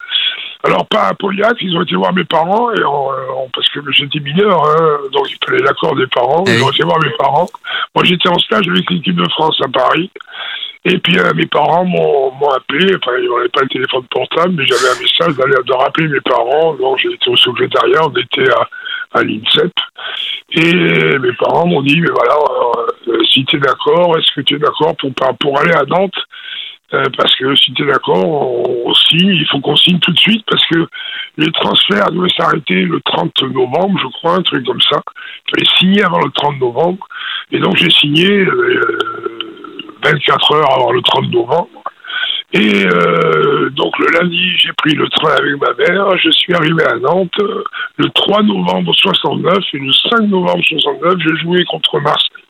alors 0.69 0.87
pas 0.87 1.05
à 1.09 1.15
Pauillac, 1.15 1.57
ils 1.63 1.75
ont 1.77 1.83
été 1.83 1.95
voir 1.97 2.13
mes 2.13 2.25
parents 2.25 2.71
et 2.75 2.85
en- 2.85 3.09
en- 3.37 3.49
parce 3.55 3.69
que 3.71 3.81
j'étais 3.93 4.21
mineur, 4.21 4.63
hein, 4.67 4.99
donc 5.13 5.31
il 5.31 5.39
fallait 5.45 5.63
l'accord 5.65 5.97
des 5.97 6.07
parents. 6.09 6.45
Eh 6.47 6.57
Ils 6.57 6.63
ont 6.63 6.71
été 6.71 6.85
voir 6.85 6.99
mes 7.03 7.17
parents. 7.19 7.47
Moi 7.95 8.05
j'étais 8.05 8.29
en 8.29 8.39
stage 8.39 8.69
avec 8.69 8.89
l'équipe 8.91 9.17
de 9.17 9.29
France 9.31 9.59
à 9.65 9.69
Paris. 9.69 10.11
Et 10.89 10.99
puis 10.99 11.19
euh, 11.19 11.35
mes 11.35 11.47
parents 11.47 11.85
m'ont 11.85 12.31
m'ont 12.31 12.51
appelé, 12.51 12.95
enfin 12.95 13.11
ils 13.21 13.29
n'avaient 13.29 13.49
pas 13.49 13.63
le 13.63 13.69
téléphone 13.69 14.05
portable, 14.09 14.55
mais 14.55 14.65
j'avais 14.67 14.89
un 14.89 15.01
message 15.01 15.37
d'aller 15.37 15.57
de 15.67 15.73
rappeler 15.73 16.07
mes 16.07 16.21
parents. 16.21 16.75
Donc 16.75 16.99
j'ai 16.99 17.13
été 17.13 17.29
au 17.29 17.37
secrétariat, 17.37 18.03
on 18.05 18.17
était 18.17 18.49
à, 18.53 19.19
à 19.19 19.23
l'INSEP. 19.25 19.73
Et 20.53 20.73
mes 21.19 21.33
parents 21.41 21.67
m'ont 21.67 21.83
dit, 21.83 22.01
mais 22.01 22.11
voilà, 22.15 22.37
euh, 23.09 23.19
si 23.33 23.45
tu 23.47 23.59
d'accord, 23.59 24.17
est-ce 24.17 24.33
que 24.37 24.43
tu 24.43 24.55
es 24.55 24.59
d'accord 24.59 24.97
pour, 24.97 25.11
pour 25.41 25.59
aller 25.59 25.73
à 25.73 25.85
Nantes? 25.87 26.15
Euh, 26.95 27.03
parce 27.19 27.35
que 27.35 27.53
si 27.57 27.73
tu 27.73 27.85
d'accord, 27.85 28.25
on, 28.25 28.85
on 28.87 28.95
signe, 28.95 29.31
il 29.31 29.47
faut 29.51 29.59
qu'on 29.59 29.75
signe 29.75 29.99
tout 29.99 30.13
de 30.13 30.19
suite 30.21 30.45
parce 30.49 30.65
que 30.67 30.87
les 31.37 31.51
transferts 31.51 32.13
devaient 32.13 32.33
s'arrêter 32.37 32.83
le 32.83 33.01
30 33.01 33.43
novembre, 33.43 33.99
je 34.01 34.07
crois, 34.19 34.37
un 34.37 34.43
truc 34.43 34.65
comme 34.65 34.81
ça. 34.83 35.03
Il 35.49 35.51
fallait 35.51 35.79
signer 35.79 36.05
avant 36.05 36.21
le 36.21 36.31
30 36.31 36.61
novembre. 36.61 37.09
Et 37.51 37.59
donc 37.59 37.77
j'ai 37.77 37.91
signé 37.91 38.31
euh, 38.31 39.46
24 40.03 40.55
heures 40.55 40.73
avant 40.73 40.93
le 40.93 41.03
30 41.03 41.31
novembre. 41.31 41.83
Et 42.53 42.87
euh, 42.87 43.71
donc 43.71 43.99
le 43.99 44.07
lundi, 44.19 44.57
j'ai 44.59 44.73
pris 44.75 44.95
le 44.95 45.09
train 45.09 45.33
avec 45.33 45.61
ma 45.61 45.75
mère. 45.75 46.17
Je 46.17 46.31
suis 46.31 46.55
arrivé 46.55 46.85
à 46.85 46.97
Nantes 46.97 47.33
euh, 47.41 47.65
le 47.97 48.09
3 48.11 48.43
novembre 48.45 48.95
69 48.95 49.59
et 49.75 49.79
le 49.79 49.93
5 49.93 50.21
novembre 50.29 50.63
69, 50.65 51.15
j'ai 51.19 51.37
joué 51.43 51.65
contre 51.65 51.99
Marseille. 52.01 52.45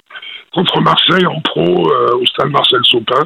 Contre 0.52 0.80
Marseille 0.80 1.26
en 1.26 1.40
pro 1.40 1.90
euh, 1.90 2.18
au 2.20 2.26
stade 2.26 2.50
Marcel 2.50 2.80
Sopin. 2.84 3.24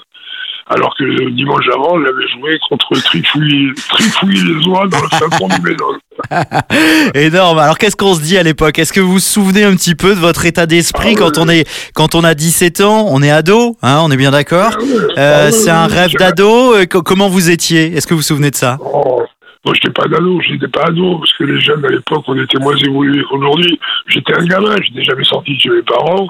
Alors 0.73 0.95
que 0.97 1.03
le 1.03 1.31
dimanche 1.33 1.65
avant, 1.75 1.95
on 1.95 2.01
avait 2.05 2.29
joué 2.39 2.57
contre 2.69 2.95
Trifouille, 3.03 3.73
Trifouille 3.89 4.37
les 4.37 4.67
oies 4.69 4.87
dans 4.89 5.01
le 5.03 5.09
fin 5.11 5.29
fond 5.37 5.49
du 5.49 5.61
Médoc. 5.63 5.97
Énorme. 7.15 7.59
Alors 7.59 7.77
qu'est-ce 7.77 7.97
qu'on 7.97 8.15
se 8.15 8.21
dit 8.21 8.39
à 8.39 8.43
l'époque? 8.43 8.79
Est-ce 8.79 8.93
que 8.93 9.01
vous 9.01 9.13
vous 9.15 9.19
souvenez 9.19 9.65
un 9.65 9.75
petit 9.75 9.95
peu 9.97 10.15
de 10.15 10.21
votre 10.21 10.47
état 10.47 10.67
d'esprit 10.67 11.15
Ah 11.17 11.19
quand 11.19 11.39
on 11.39 11.49
est 11.49 11.67
quand 11.95 12.15
on 12.15 12.23
a 12.25 12.35
17 12.35 12.83
ans, 12.83 13.07
on 13.11 13.21
est 13.23 13.31
ado, 13.31 13.77
hein, 13.83 13.99
on 14.03 14.11
est 14.11 14.17
bien 14.17 14.31
d'accord? 14.31 14.71
Ah 14.77 15.21
Euh, 15.21 15.47
ah 15.49 15.53
C'est 15.53 15.71
un 15.71 15.87
rêve 15.87 16.13
d'ado. 16.19 16.75
Euh, 16.77 16.87
co- 16.87 17.03
Comment 17.03 17.29
vous 17.29 17.51
étiez? 17.51 17.97
Est-ce 17.97 18.07
que 18.07 18.15
vous 18.15 18.21
vous 18.21 18.25
souvenez 18.25 18.51
de 18.51 18.57
ça? 18.57 18.79
Oh, 18.81 19.23
moi, 19.65 19.75
j'étais 19.75 19.93
pas 19.93 20.09
d'ado, 20.09 20.41
j'étais 20.41 20.69
pas 20.69 20.87
ado, 20.87 21.19
parce 21.19 21.33
que 21.35 21.45
les 21.45 21.61
jeunes 21.61 21.85
à 21.85 21.89
l'époque, 21.89 22.25
on 22.29 22.39
était 22.39 22.59
moins 22.59 22.77
évolués 22.77 23.23
qu'aujourd'hui. 23.29 23.79
J'étais 24.07 24.35
un 24.35 24.47
gamin, 24.47 24.75
j'étais 24.83 25.05
jamais 25.05 25.25
sorti 25.25 25.55
de 25.55 25.61
chez 25.61 25.69
mes 25.69 25.83
parents. 25.83 26.29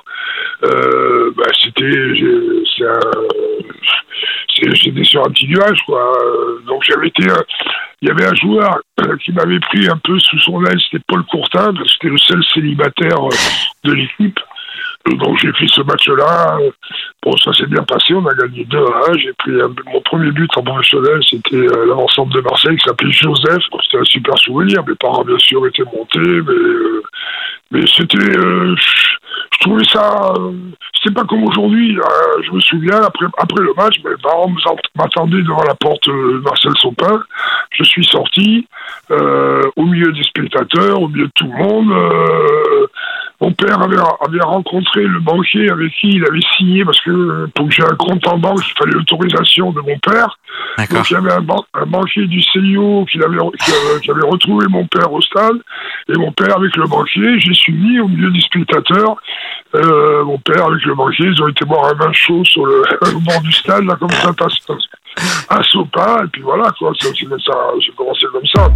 Euh, 0.64 1.30
bah, 1.36 1.46
c'était, 1.62 2.12
c'est 2.76 4.74
j'étais 4.74 5.04
sur 5.04 5.24
un 5.24 5.30
petit 5.30 5.46
nuage, 5.46 5.78
quoi. 5.86 6.12
Donc 6.66 6.82
j'avais 6.84 7.08
été, 7.08 7.24
il 8.02 8.08
y 8.08 8.10
avait 8.10 8.26
un 8.26 8.34
joueur 8.34 8.80
qui 9.24 9.32
m'avait 9.32 9.60
pris 9.60 9.88
un 9.88 9.98
peu 9.98 10.18
sous 10.18 10.40
son 10.40 10.64
aile, 10.64 10.80
c'était 10.80 11.04
Paul 11.06 11.24
Courtin, 11.26 11.72
parce 11.72 11.84
que 11.84 11.92
c'était 11.92 12.08
le 12.08 12.18
seul 12.18 12.44
célibataire 12.52 13.24
euh, 13.24 13.36
de 13.84 13.92
l'équipe. 13.92 14.40
Donc 15.06 15.38
j'ai 15.38 15.52
fait 15.52 15.66
ce 15.66 15.80
match-là. 15.80 16.58
Bon, 17.22 17.36
ça 17.38 17.52
s'est 17.54 17.66
bien 17.66 17.82
passé. 17.84 18.14
On 18.14 18.26
a 18.26 18.34
gagné 18.34 18.64
2 18.64 18.78
à 18.78 19.10
1. 19.10 19.18
J'ai 19.18 19.32
pris 19.32 19.52
mon 19.92 20.00
premier 20.02 20.30
but 20.30 20.50
en 20.56 20.62
professionnel. 20.62 21.20
C'était 21.28 21.56
euh, 21.56 21.86
l'ensemble 21.86 22.32
de 22.34 22.40
Marseille 22.40 22.76
qui 22.76 22.86
s'appelait 22.86 23.12
Joseph. 23.12 23.62
C'était 23.84 23.98
un 23.98 24.04
super 24.04 24.38
souvenir. 24.38 24.84
Mes 24.86 24.94
parents, 24.94 25.24
bien 25.24 25.38
sûr, 25.38 25.66
étaient 25.66 25.84
montés. 25.84 26.18
Mais, 26.18 26.52
euh, 26.52 27.02
mais 27.70 27.86
c'était. 27.86 28.18
Euh, 28.18 28.74
je 29.52 29.58
trouvais 29.60 29.84
ça. 29.84 30.34
c'était 30.94 31.14
pas 31.14 31.24
comme 31.24 31.44
aujourd'hui. 31.44 31.98
je 32.42 32.50
me 32.52 32.60
souviens, 32.60 33.00
après, 33.02 33.62
le 33.62 33.74
match, 33.74 33.96
mes 34.04 34.16
parents 34.22 34.50
m'attendaient 34.96 35.42
devant 35.42 35.62
la 35.64 35.74
porte 35.74 36.08
de 36.08 36.40
Marcel 36.40 36.72
Sopin. 36.78 37.22
Je 37.72 37.84
suis 37.84 38.04
sorti 38.04 38.66
au 39.10 39.84
milieu 39.84 40.12
des 40.12 40.22
spectateurs, 40.22 41.02
au 41.02 41.08
milieu 41.08 41.26
de 41.26 41.32
tout 41.34 41.46
le 41.46 41.58
monde. 41.62 42.88
Mon 43.40 43.52
père 43.52 43.80
avait, 43.80 43.96
avait, 43.96 44.42
rencontré 44.42 45.02
le 45.02 45.18
banquier 45.18 45.70
avec 45.70 45.92
qui 45.92 46.08
il 46.08 46.24
avait 46.24 46.40
signé, 46.58 46.84
parce 46.84 47.00
que 47.00 47.46
pour 47.54 47.68
que 47.68 47.74
j'ai 47.74 47.82
un 47.82 47.96
compte 47.96 48.26
en 48.26 48.36
banque, 48.36 48.60
il 48.66 48.78
fallait 48.78 48.92
l'autorisation 48.92 49.72
de 49.72 49.80
mon 49.80 49.98
père. 49.98 50.38
Donc 50.90 51.10
il 51.10 51.14
y 51.14 51.16
avait 51.16 51.32
un, 51.32 51.44
un 51.74 51.86
banquier 51.86 52.26
du 52.26 52.42
CIO 52.42 53.06
qui 53.10 53.18
avait, 53.22 53.38
qui, 54.02 54.10
avait, 54.10 54.26
retrouvé 54.26 54.66
mon 54.68 54.86
père 54.86 55.10
au 55.12 55.22
stade. 55.22 55.56
Et 56.08 56.18
mon 56.18 56.32
père 56.32 56.56
avec 56.56 56.76
le 56.76 56.86
banquier, 56.86 57.40
j'ai 57.40 57.54
suivi 57.54 58.00
au 58.00 58.08
milieu 58.08 58.30
des 58.30 58.40
spectateurs. 58.40 59.16
Euh, 59.74 60.24
mon 60.24 60.38
père 60.38 60.66
avec 60.66 60.84
le 60.84 60.94
banquier, 60.94 61.26
ils 61.26 61.42
ont 61.42 61.48
été 61.48 61.64
boire 61.64 61.86
un 61.86 61.94
vin 61.94 62.12
chaud 62.12 62.44
sur 62.44 62.66
le, 62.66 62.82
au 63.14 63.20
bord 63.20 63.40
du 63.40 63.52
stade, 63.52 63.84
là, 63.84 63.96
comme 63.98 64.10
ça, 64.10 64.32
un 65.50 65.62
sopa, 65.62 66.22
et 66.24 66.28
puis 66.28 66.42
voilà, 66.42 66.70
quoi. 66.78 66.92
J'ai 67.00 67.92
commencé 67.96 68.26
comme 68.32 68.46
ça. 68.54 68.68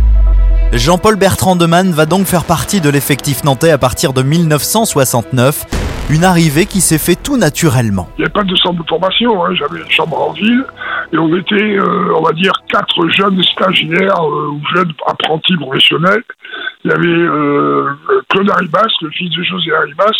Jean-Paul 0.72 1.16
Bertrand 1.16 1.56
de 1.56 1.66
Man 1.66 1.92
va 1.92 2.06
donc 2.06 2.26
faire 2.26 2.44
partie 2.44 2.80
de 2.80 2.90
l'effectif 2.90 3.44
nantais 3.44 3.70
à 3.70 3.78
partir 3.78 4.12
de 4.12 4.22
1969. 4.22 5.66
Une 6.10 6.24
arrivée 6.24 6.66
qui 6.66 6.82
s'est 6.82 6.98
fait 6.98 7.16
tout 7.16 7.38
naturellement. 7.38 8.08
Il 8.18 8.20
n'y 8.20 8.24
avait 8.24 8.32
pas 8.32 8.42
de 8.42 8.54
centre 8.56 8.82
de 8.82 8.86
formation, 8.86 9.42
hein. 9.42 9.54
j'avais 9.54 9.80
une 9.80 9.90
chambre 9.90 10.20
en 10.20 10.32
ville 10.32 10.64
et 11.12 11.18
on 11.18 11.34
était, 11.34 11.54
euh, 11.54 12.14
on 12.16 12.22
va 12.22 12.32
dire, 12.32 12.52
quatre 12.68 13.08
jeunes 13.08 13.42
stagiaires 13.42 14.20
euh, 14.22 14.50
ou 14.50 14.60
jeunes 14.74 14.92
apprentis 15.06 15.56
professionnels. 15.56 16.22
Il 16.84 16.90
y 16.90 16.94
avait 16.94 17.06
euh, 17.06 17.88
Claude 18.28 18.50
Arribas, 18.50 18.92
le 19.00 19.10
fils 19.10 19.30
de 19.30 19.42
José 19.44 19.72
Arribas, 19.74 20.12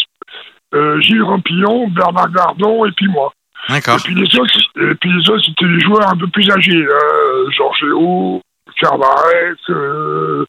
Gilles 1.00 1.22
Rampillon, 1.22 1.88
Bernard 1.88 2.30
Gardon 2.30 2.84
et 2.86 2.92
puis 2.92 3.08
moi. 3.08 3.32
Et 3.70 4.02
puis 4.04 4.14
les 4.14 4.38
autres, 4.38 4.54
et 4.76 4.94
puis 4.94 5.10
les 5.10 5.30
autres, 5.30 5.44
c'était 5.46 5.66
des 5.66 5.80
joueurs 5.80 6.08
un 6.08 6.16
peu 6.16 6.26
plus 6.28 6.50
âgés, 6.50 6.84
hein. 6.84 7.50
Georges 7.56 7.82
Léo, 7.82 8.42
Carbarek. 8.80 9.58
Euh, 9.70 10.44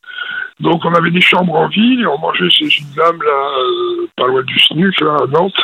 donc 0.60 0.84
on 0.86 0.94
avait 0.94 1.12
des 1.12 1.22
chambres 1.22 1.56
en 1.56 1.68
ville 1.68 2.02
et 2.02 2.08
on 2.08 2.18
mangeait 2.18 2.50
chez 2.50 2.66
une 2.66 2.94
dame 2.96 3.22
là, 3.22 3.50
euh, 3.60 4.08
pas 4.16 4.28
loin 4.28 4.44
du 4.44 4.60
SNUC, 4.60 5.00
là, 5.02 5.18
à 5.24 5.28
Nantes. 5.28 5.62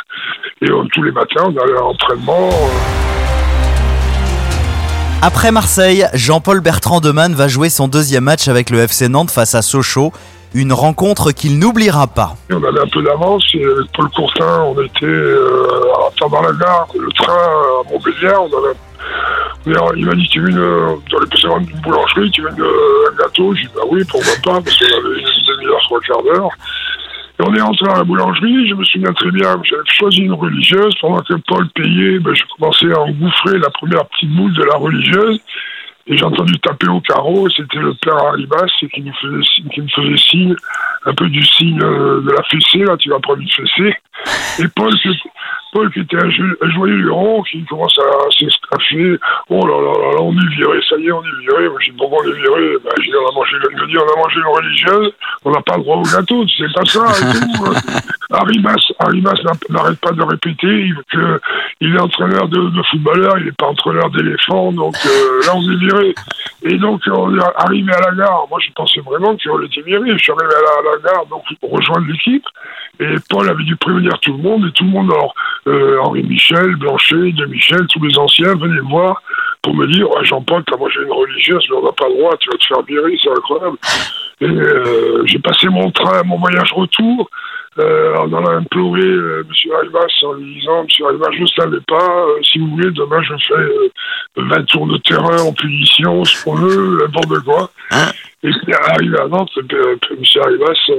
Et 0.60 0.66
tous 0.92 1.02
les 1.02 1.12
matins, 1.12 1.44
on 1.46 1.56
allait 1.56 1.76
à 1.76 1.80
l'entraînement. 1.80 2.50
Après 5.24 5.52
Marseille, 5.52 6.04
Jean-Paul 6.14 6.60
Bertrand 6.60 6.98
Demann 6.98 7.32
va 7.32 7.46
jouer 7.46 7.70
son 7.70 7.86
deuxième 7.86 8.24
match 8.24 8.48
avec 8.48 8.70
le 8.70 8.80
FC 8.80 9.08
Nantes 9.08 9.30
face 9.30 9.54
à 9.54 9.62
Sochaux. 9.62 10.12
Une 10.52 10.72
rencontre 10.72 11.30
qu'il 11.30 11.60
n'oubliera 11.60 12.08
pas. 12.08 12.34
On 12.50 12.56
avait 12.56 12.80
un 12.80 12.88
peu 12.88 13.04
d'avance 13.04 13.44
avec 13.54 13.92
Paul 13.94 14.08
Courtin, 14.10 14.62
on 14.64 14.72
était 14.82 15.06
euh, 15.06 15.80
dans 16.28 16.42
la 16.42 16.52
gare, 16.52 16.88
le 16.98 17.08
train 17.12 17.32
à 17.32 17.88
Montbéliard, 17.88 18.42
on 18.42 18.48
il 19.96 20.06
m'a 20.06 20.14
dit, 20.16 20.28
tu 20.28 20.40
veux 20.40 20.50
une, 20.50 20.56
dans 20.56 21.20
les 21.20 21.66
une 21.66 21.80
boulangerie, 21.82 22.28
tu 22.32 22.42
veux 22.42 22.50
une, 22.50 22.64
un 22.64 23.16
gâteau? 23.22 23.54
J'ai 23.54 23.62
dit, 23.62 23.70
bah 23.76 23.82
oui, 23.88 24.02
pourquoi 24.10 24.32
pas, 24.42 24.60
parce 24.60 24.76
qu'on 24.76 24.86
avait 24.86 25.20
une 25.20 25.56
demi-heure, 25.56 25.80
trois 25.84 26.00
quarts 26.00 26.22
d'heure. 26.24 26.48
Et 27.38 27.42
on 27.42 27.54
est 27.54 27.60
entré 27.60 27.90
à 27.90 27.98
la 27.98 28.04
boulangerie, 28.04 28.68
je 28.68 28.74
me 28.74 28.84
souviens 28.84 29.12
très 29.12 29.30
bien, 29.30 29.60
j'avais 29.64 29.82
choisi 29.86 30.20
une 30.20 30.34
religieuse. 30.34 30.94
Pendant 31.00 31.22
que 31.22 31.34
Paul 31.46 31.68
payait, 31.70 32.18
ben, 32.18 32.34
je 32.34 32.42
commençais 32.56 32.92
à 32.92 33.00
engouffrer 33.00 33.58
la 33.58 33.70
première 33.70 34.06
petite 34.06 34.30
boule 34.30 34.52
de 34.52 34.64
la 34.64 34.76
religieuse. 34.76 35.40
Et 36.08 36.16
j'ai 36.16 36.24
entendu 36.24 36.58
taper 36.58 36.88
au 36.88 37.00
carreau, 37.00 37.48
c'était 37.50 37.78
le 37.78 37.94
père 37.94 38.16
Arribas 38.16 38.66
qui 38.80 39.02
nous 39.02 39.12
faisait, 39.14 39.68
qui 39.72 39.80
me 39.80 39.88
faisait 39.88 40.16
signe, 40.16 40.56
un 41.06 41.14
peu 41.14 41.28
du 41.28 41.44
signe 41.44 41.80
euh, 41.80 42.20
de 42.22 42.32
la 42.32 42.42
fessée, 42.42 42.84
là, 42.84 42.96
tu 42.96 43.08
vas 43.08 43.20
prendre 43.20 43.40
une 43.40 43.48
fessée. 43.48 43.94
Et 44.58 44.68
Paul, 44.74 44.92
Paul 45.72 45.90
qui 45.90 46.00
était 46.00 46.16
un, 46.16 46.30
joyeux 46.30 46.96
luron, 46.96 47.42
qui 47.42 47.64
commence 47.64 47.98
à 47.98 48.30
s'escaffer. 48.30 49.18
Oh 49.48 49.66
là 49.66 49.80
là 49.80 49.92
là 49.98 50.10
là, 50.12 50.20
on 50.20 50.32
est 50.32 50.54
viré, 50.54 50.78
ça 50.88 50.96
y 50.98 51.06
est, 51.06 51.12
on 51.12 51.22
est 51.22 51.40
viré. 51.40 51.68
Moi, 51.68 51.78
j'ai 51.80 51.92
dit, 51.92 51.96
bon, 51.96 52.10
on 52.12 52.22
est 52.22 52.36
viré. 52.36 52.76
Ben, 52.84 52.90
j'ai 52.98 53.10
dit, 53.10 53.16
on 53.16 53.28
a 53.28 53.34
mangé, 53.34 53.56
il 53.70 53.76
me 53.76 53.86
dit, 53.86 53.98
on 53.98 54.12
a 54.12 54.16
mangé 54.16 54.36
une 54.36 54.54
religieuse, 54.54 55.12
on 55.44 55.50
n'a 55.50 55.62
pas 55.62 55.76
le 55.76 55.82
droit 55.82 55.96
au 55.96 56.02
gâteau, 56.02 56.44
c'est 56.56 56.72
pas 56.74 56.84
ça, 56.84 57.06
et 57.20 57.40
tout. 57.40 57.64
Arribas, 58.32 59.34
n'arrête 59.68 60.00
pas 60.00 60.12
de 60.12 60.22
répéter 60.22 60.90
qu'il 61.10 61.94
est 61.94 62.00
entraîneur 62.00 62.48
de, 62.48 62.70
de 62.70 62.82
footballeur, 62.90 63.38
il 63.38 63.46
n'est 63.46 63.52
pas 63.52 63.66
entraîneur 63.66 64.10
d'éléphant, 64.10 64.72
donc 64.72 64.94
euh, 65.04 65.46
là, 65.46 65.52
on 65.54 65.70
est 65.70 65.76
viré. 65.76 66.14
Et 66.64 66.78
donc, 66.78 67.02
on 67.06 67.36
est 67.36 67.42
arrivé 67.56 67.92
à 67.92 68.10
la 68.10 68.14
gare. 68.14 68.46
Moi, 68.48 68.58
je 68.64 68.72
pensais 68.72 69.00
vraiment 69.00 69.36
qu'on 69.36 69.62
était 69.62 69.82
viré. 69.82 70.12
Je 70.12 70.18
suis 70.18 70.32
arrivé 70.32 70.54
à 70.54 70.82
la, 70.82 71.12
gare, 71.12 71.26
donc, 71.26 71.42
pour 71.60 71.72
rejoindre 71.72 72.06
l'équipe. 72.06 72.44
Et 73.00 73.14
Paul 73.28 73.48
avait 73.48 73.64
dû 73.64 73.74
prévenir 73.76 74.18
tout 74.20 74.32
le 74.32 74.42
monde, 74.42 74.66
et 74.66 74.72
tout 74.72 74.84
le 74.84 74.90
monde, 74.90 75.10
alors, 75.10 75.34
euh, 75.66 75.98
Henri 76.00 76.22
Michel, 76.24 76.76
Blanchet, 76.76 77.32
De 77.32 77.46
Michel, 77.46 77.86
tous 77.88 78.02
les 78.02 78.18
anciens 78.18 78.54
venaient 78.54 78.80
me 78.80 78.90
voir 78.90 79.22
pour 79.62 79.74
me 79.74 79.86
dire 79.86 80.10
ouais, 80.10 80.24
Jean-Paul, 80.24 80.64
t'as 80.66 80.76
mangé 80.76 81.00
une 81.02 81.12
religieuse, 81.12 81.64
mais 81.70 81.76
on 81.76 81.84
n'a 81.84 81.92
pas 81.92 82.08
le 82.08 82.16
droit, 82.16 82.36
tu 82.38 82.50
vas 82.50 82.58
te 82.58 82.66
faire 82.66 82.82
virer, 82.82 83.16
c'est 83.22 83.30
incroyable. 83.30 83.76
Et 84.40 84.46
euh, 84.46 85.22
j'ai 85.26 85.38
passé 85.38 85.68
mon 85.68 85.90
train, 85.92 86.22
mon 86.24 86.38
voyage 86.38 86.72
retour. 86.72 87.30
Euh, 87.78 88.14
on 88.18 88.32
en 88.34 88.44
a 88.44 88.56
imploré 88.56 89.00
euh, 89.00 89.44
M. 89.48 89.72
Arribas 89.74 90.06
en 90.24 90.32
lui 90.34 90.54
disant 90.56 90.82
M. 90.82 91.06
Arribas, 91.06 91.30
je 91.32 91.42
ne 91.42 91.46
savais 91.46 91.80
pas, 91.86 92.26
euh, 92.26 92.42
si 92.42 92.58
vous 92.58 92.66
voulez, 92.68 92.90
demain 92.90 93.22
je 93.22 93.32
fais 93.48 94.42
20 94.42 94.64
tours 94.66 94.86
de 94.88 94.98
terrain 94.98 95.38
en 95.38 95.52
punition, 95.54 96.22
ce 96.24 96.44
qu'on 96.44 96.56
veut, 96.56 96.98
n'importe 97.00 97.42
quoi. 97.44 97.70
Hein? 97.92 98.10
Et 98.42 98.50
arrivé 98.90 99.18
à 99.20 99.28
Nantes, 99.28 99.50
M. 99.56 100.24
Arribas 100.44 100.90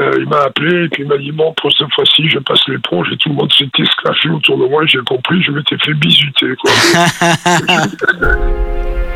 euh, 0.00 0.12
il 0.18 0.28
m'a 0.28 0.42
appelé 0.42 0.84
et 0.84 0.88
puis 0.88 1.02
il 1.02 1.08
m'a 1.08 1.18
dit 1.18 1.32
bon 1.32 1.52
pour 1.54 1.72
cette 1.72 1.92
fois-ci 1.92 2.28
je 2.28 2.38
passe 2.38 2.60
l'éponge 2.68 3.08
et 3.12 3.16
tout 3.16 3.30
le 3.30 3.34
monde 3.34 3.52
s'est 3.52 3.68
esclaffé 3.78 4.28
autour 4.28 4.56
de 4.58 4.66
moi 4.66 4.86
j'ai 4.86 5.00
compris 5.06 5.42
je 5.42 5.50
m'étais 5.50 5.76
fait 5.78 5.94
bisuter 5.94 6.46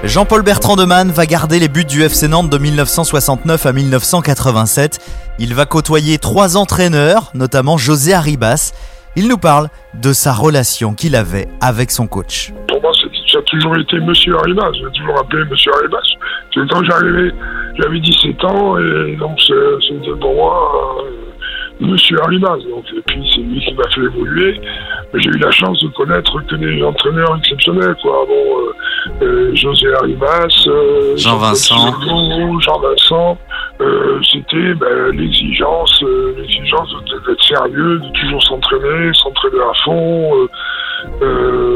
Jean-Paul 0.05 0.43
Bertrand 0.43 0.75
de 0.75 0.85
Man 0.85 1.13
va 1.13 1.27
garder 1.27 1.61
les 1.61 1.69
buts 1.69 1.85
du 1.85 2.03
FC 2.03 2.27
Nantes 2.27 2.51
de 2.51 2.59
1969 2.59 3.67
à 3.67 3.73
1987. 3.73 4.99
Il 5.39 5.55
va 5.55 5.65
côtoyer 5.65 6.19
trois 6.19 6.57
entraîneurs, 6.57 7.31
notamment 7.35 7.77
José 7.77 8.13
Arribas. 8.13 8.73
Il 9.15 9.29
nous 9.29 9.39
parle 9.39 9.69
de 9.95 10.13
sa 10.13 10.33
relation 10.33 10.95
qu'il 10.95 11.15
avait 11.15 11.47
avec 11.61 11.93
son 11.93 12.09
coach. 12.09 12.53
A 13.35 13.43
toujours 13.43 13.77
été 13.79 13.99
Monsieur 14.01 14.37
Arribas. 14.37 14.73
Je 14.75 14.89
toujours 14.89 15.19
appelé 15.19 15.45
Monsieur 15.51 15.73
Arribas. 15.75 16.03
Quand 16.55 16.85
j'arrivais 16.85 17.33
j'avais 17.79 18.01
17 18.01 18.45
ans 18.45 18.79
et 18.79 19.17
donc 19.17 19.41
c'était 19.41 20.19
pour 20.21 20.35
moi 20.35 21.03
euh, 21.05 21.87
Monsieur 21.87 22.21
Arribas. 22.23 22.59
Donc, 22.69 22.85
et 22.97 23.01
puis 23.07 23.31
c'est 23.35 23.41
lui 23.41 23.61
qui 23.61 23.75
m'a 23.75 23.89
fait 23.95 24.03
évoluer. 24.03 24.61
J'ai 25.15 25.29
eu 25.29 25.39
la 25.39 25.51
chance 25.51 25.81
de 25.83 25.89
connaître 25.89 26.41
que 26.47 26.55
des 26.57 26.83
entraîneurs 26.83 27.37
exceptionnels. 27.39 27.97
Quoi. 28.03 28.27
Bon, 28.29 28.35
euh, 28.35 29.25
euh, 29.25 29.57
José 29.57 29.93
Arribas, 29.95 30.69
Jean-Vincent. 31.17 31.95
Jean-Vincent. 32.61 33.39
C'était 34.31 34.75
ben, 34.75 35.11
l'exigence, 35.13 36.05
l'exigence 36.37 36.89
d'être 37.27 37.45
sérieux, 37.45 37.99
de 37.99 38.21
toujours 38.21 38.43
s'entraîner, 38.43 39.13
s'entraîner 39.15 39.61
à 39.61 39.85
fond. 39.85 40.49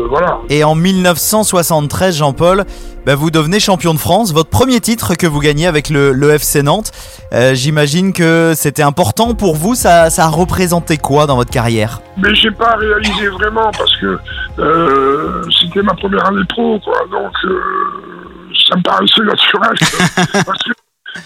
voilà. 0.08 0.38
Et 0.50 0.62
en 0.64 0.74
1973, 0.74 2.16
Jean-Paul, 2.16 2.64
bah, 3.06 3.14
vous 3.14 3.30
devenez 3.30 3.60
champion 3.60 3.94
de 3.94 4.00
France. 4.00 4.32
Votre 4.32 4.50
premier 4.50 4.80
titre 4.80 5.14
que 5.14 5.28
vous 5.28 5.38
gagnez 5.38 5.68
avec 5.68 5.90
le, 5.90 6.30
FC 6.30 6.64
Nantes, 6.64 6.90
euh, 7.32 7.54
j'imagine 7.54 8.12
que 8.12 8.52
c'était 8.56 8.82
important 8.82 9.34
pour 9.34 9.54
vous. 9.54 9.76
Ça, 9.76 10.10
ça 10.10 10.24
a 10.24 10.28
représenté 10.28 10.96
quoi 10.96 11.26
dans 11.26 11.36
votre 11.36 11.52
carrière? 11.52 12.00
Mais 12.16 12.34
j'ai 12.34 12.50
pas 12.50 12.74
réalisé 12.74 13.28
vraiment 13.28 13.70
parce 13.70 13.94
que 13.98 14.18
euh, 14.58 15.42
c'était 15.60 15.82
ma 15.82 15.94
première 15.94 16.26
année 16.26 16.42
pro, 16.48 16.80
quoi. 16.80 16.98
Donc 17.12 17.32
euh, 17.44 17.60
ça 18.68 18.76
me 18.76 18.82
paraissait 18.82 19.22
naturel. 19.22 19.76
parce 20.44 20.62
que 20.64 20.72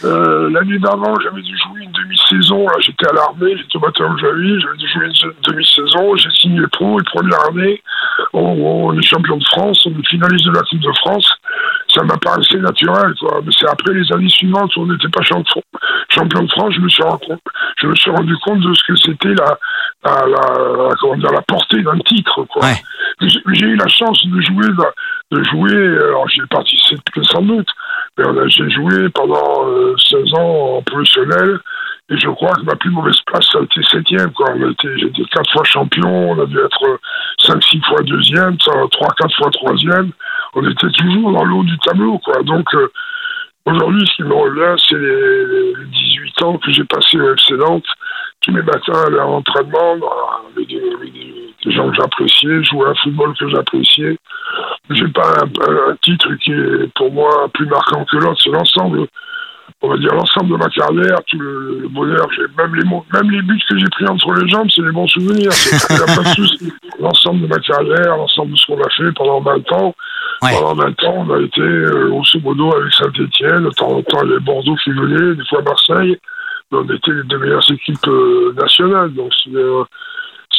euh, 0.04 0.50
l'année 0.50 0.78
d'avant, 0.78 1.14
j'avais 1.20 1.42
dû 1.42 1.56
jouer 1.56 1.82
une 1.82 1.92
demi-saison. 1.92 2.66
J'étais 2.80 3.08
à 3.08 3.12
l'armée, 3.12 3.56
j'étais 3.56 3.76
au 3.76 3.80
bataillon 3.80 4.16
Javi, 4.16 4.60
j'avais 4.60 4.76
dû 4.76 4.88
jouer 4.88 5.06
une 5.06 5.32
demi-saison. 5.48 6.16
J'ai 6.16 6.30
signé 6.30 6.62
pro, 6.72 6.98
une 6.98 7.04
première 7.04 7.48
année. 7.48 7.82
On, 8.32 8.96
est 8.98 9.02
champion 9.02 9.36
de 9.36 9.44
France, 9.44 9.86
on 9.86 9.90
est 9.90 10.08
finaliste 10.08 10.46
de 10.46 10.52
la 10.52 10.62
Coupe 10.62 10.80
de 10.80 10.92
France. 10.98 11.32
Ça 11.92 12.02
m'a 12.04 12.16
paraissé 12.18 12.58
naturel, 12.58 13.14
quoi. 13.18 13.40
Mais 13.44 13.52
c'est 13.58 13.68
après 13.68 13.94
les 13.94 14.12
années 14.12 14.28
suivantes 14.28 14.74
où 14.76 14.82
on 14.82 14.86
n'était 14.86 15.08
pas 15.08 15.22
champion, 15.22 15.62
champion 16.08 16.42
de 16.42 16.50
France, 16.50 16.74
je 16.74 16.80
me 16.80 16.88
suis 16.88 17.02
rendu 17.02 17.26
compte, 17.26 17.40
je 17.78 17.86
me 17.88 17.94
suis 17.96 18.10
rendu 18.10 18.36
compte 18.44 18.60
de 18.60 18.74
ce 18.74 18.84
que 18.86 18.96
c'était 18.96 19.34
la, 19.34 19.58
la, 20.04 20.26
la, 20.26 20.94
comment 21.00 21.16
dire, 21.16 21.32
la 21.32 21.42
portée 21.42 21.82
d'un 21.82 21.98
titre, 21.98 22.44
quoi. 22.44 22.62
J'ai 23.20 23.66
eu 23.66 23.76
la 23.76 23.88
chance 23.88 24.24
de 24.26 24.40
jouer, 24.40 24.68
de 25.32 25.42
jouer, 25.44 25.74
alors 25.74 26.28
j'ai 26.28 26.42
participé 26.48 27.20
sans 27.22 27.42
doute, 27.42 27.68
j'ai 28.48 28.70
joué 28.70 29.08
pendant 29.10 29.66
16 29.96 30.14
euh, 30.14 30.36
ans 30.36 30.76
en 30.76 30.82
professionnel 30.82 31.58
Et 32.10 32.18
je 32.18 32.28
crois 32.28 32.52
que 32.52 32.62
ma 32.62 32.76
plus 32.76 32.90
mauvaise 32.90 33.20
place, 33.26 33.46
ça 33.52 33.58
a 33.58 33.62
été 33.62 33.82
septième. 33.82 34.30
J'étais 34.96 35.22
quatre 35.32 35.52
fois 35.52 35.64
champion, 35.64 36.30
on 36.30 36.42
a 36.42 36.46
dû 36.46 36.58
être 36.58 36.98
cinq, 37.38 37.62
six 37.64 37.80
fois 37.86 38.02
deuxième, 38.02 38.56
trois, 38.58 39.14
quatre 39.18 39.36
fois 39.36 39.50
troisième. 39.50 40.10
On 40.54 40.68
était 40.68 40.90
toujours 40.90 41.32
dans 41.32 41.44
le 41.44 41.54
haut 41.54 41.64
du 41.64 41.78
tableau. 41.78 42.18
Quoi. 42.18 42.42
Donc 42.42 42.74
euh, 42.74 42.90
aujourd'hui, 43.66 44.06
ce 44.06 44.16
qui 44.16 44.22
me 44.24 44.34
revient, 44.34 44.82
c'est 44.88 44.98
les, 44.98 45.84
18 45.86 46.42
ans 46.42 46.58
que 46.58 46.72
j'ai 46.72 46.84
passé 46.84 47.18
au 47.18 47.32
FC 47.34 47.54
Nantes. 47.54 47.84
Tous 48.42 48.54
les 48.54 48.62
matins, 48.62 49.04
aller 49.06 49.18
à 49.18 49.24
l'entraînement, 49.24 49.96
avec 50.54 50.68
des, 50.68 50.80
des, 51.64 51.72
gens 51.72 51.90
que 51.90 51.96
j'appréciais, 51.96 52.64
jouer 52.64 52.88
un 52.88 52.94
football 52.94 53.34
que 53.38 53.48
j'appréciais. 53.48 54.16
J'ai 54.90 55.08
pas 55.08 55.42
un, 55.42 55.90
un, 55.90 55.96
titre 56.02 56.28
qui 56.42 56.52
est 56.52 56.92
pour 56.94 57.12
moi 57.12 57.48
plus 57.52 57.66
marquant 57.66 58.04
que 58.04 58.16
l'autre, 58.16 58.40
c'est 58.42 58.50
l'ensemble 58.50 59.06
on 59.82 59.88
va 59.88 59.96
dire 59.96 60.14
l'ensemble 60.14 60.50
de 60.52 60.56
ma 60.56 60.68
carrière, 60.68 61.18
tout 61.26 61.38
le, 61.38 61.88
bonheur, 61.88 62.28
même 62.58 62.74
les 62.74 62.84
même 62.84 63.30
les 63.30 63.42
buts 63.42 63.60
que 63.68 63.78
j'ai 63.78 63.88
pris 63.90 64.06
entre 64.06 64.32
les 64.34 64.48
jambes, 64.50 64.68
c'est 64.74 64.82
des 64.82 64.92
bons 64.92 65.06
souvenirs. 65.08 65.50
L'ensemble 67.00 67.42
de 67.42 67.46
ma 67.46 67.58
carrière, 67.58 68.16
l'ensemble 68.16 68.52
de 68.52 68.56
ce 68.56 68.66
qu'on 68.66 68.80
a 68.80 68.90
fait 68.90 69.12
pendant 69.12 69.40
20 69.40 69.72
ans. 69.72 69.94
Pendant 70.40 70.74
20 70.74 71.04
ans, 71.04 71.26
on 71.28 71.34
a 71.34 71.40
été 71.40 71.60
euh, 71.60 72.10
au 72.10 72.22
modo 72.40 72.74
avec 72.74 72.92
Saint-Etienne, 72.92 73.64
de 73.64 73.70
temps 73.70 73.88
en 73.88 74.02
temps 74.02 74.22
il 74.22 74.30
y 74.30 74.32
avait 74.32 74.40
Bordeaux 74.40 74.76
qui 74.82 74.90
venait, 74.90 75.34
des 75.34 75.44
fois 75.46 75.62
Marseille. 75.62 76.18
On 76.72 76.84
était 76.84 77.12
les 77.12 77.24
deux 77.24 77.38
meilleures 77.38 77.70
équipes 77.70 78.08
euh, 78.08 78.52
nationales. 78.54 79.12
Donc 79.12 79.32
euh, 79.48 79.84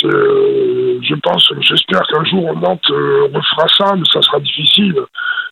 je 0.03 1.15
pense, 1.21 1.51
j'espère 1.61 2.01
qu'un 2.07 2.23
jour 2.25 2.55
Nantes 2.55 2.81
refera 2.87 3.67
ça, 3.77 3.95
mais 3.95 4.03
ça 4.11 4.21
sera 4.21 4.39
difficile. 4.39 4.95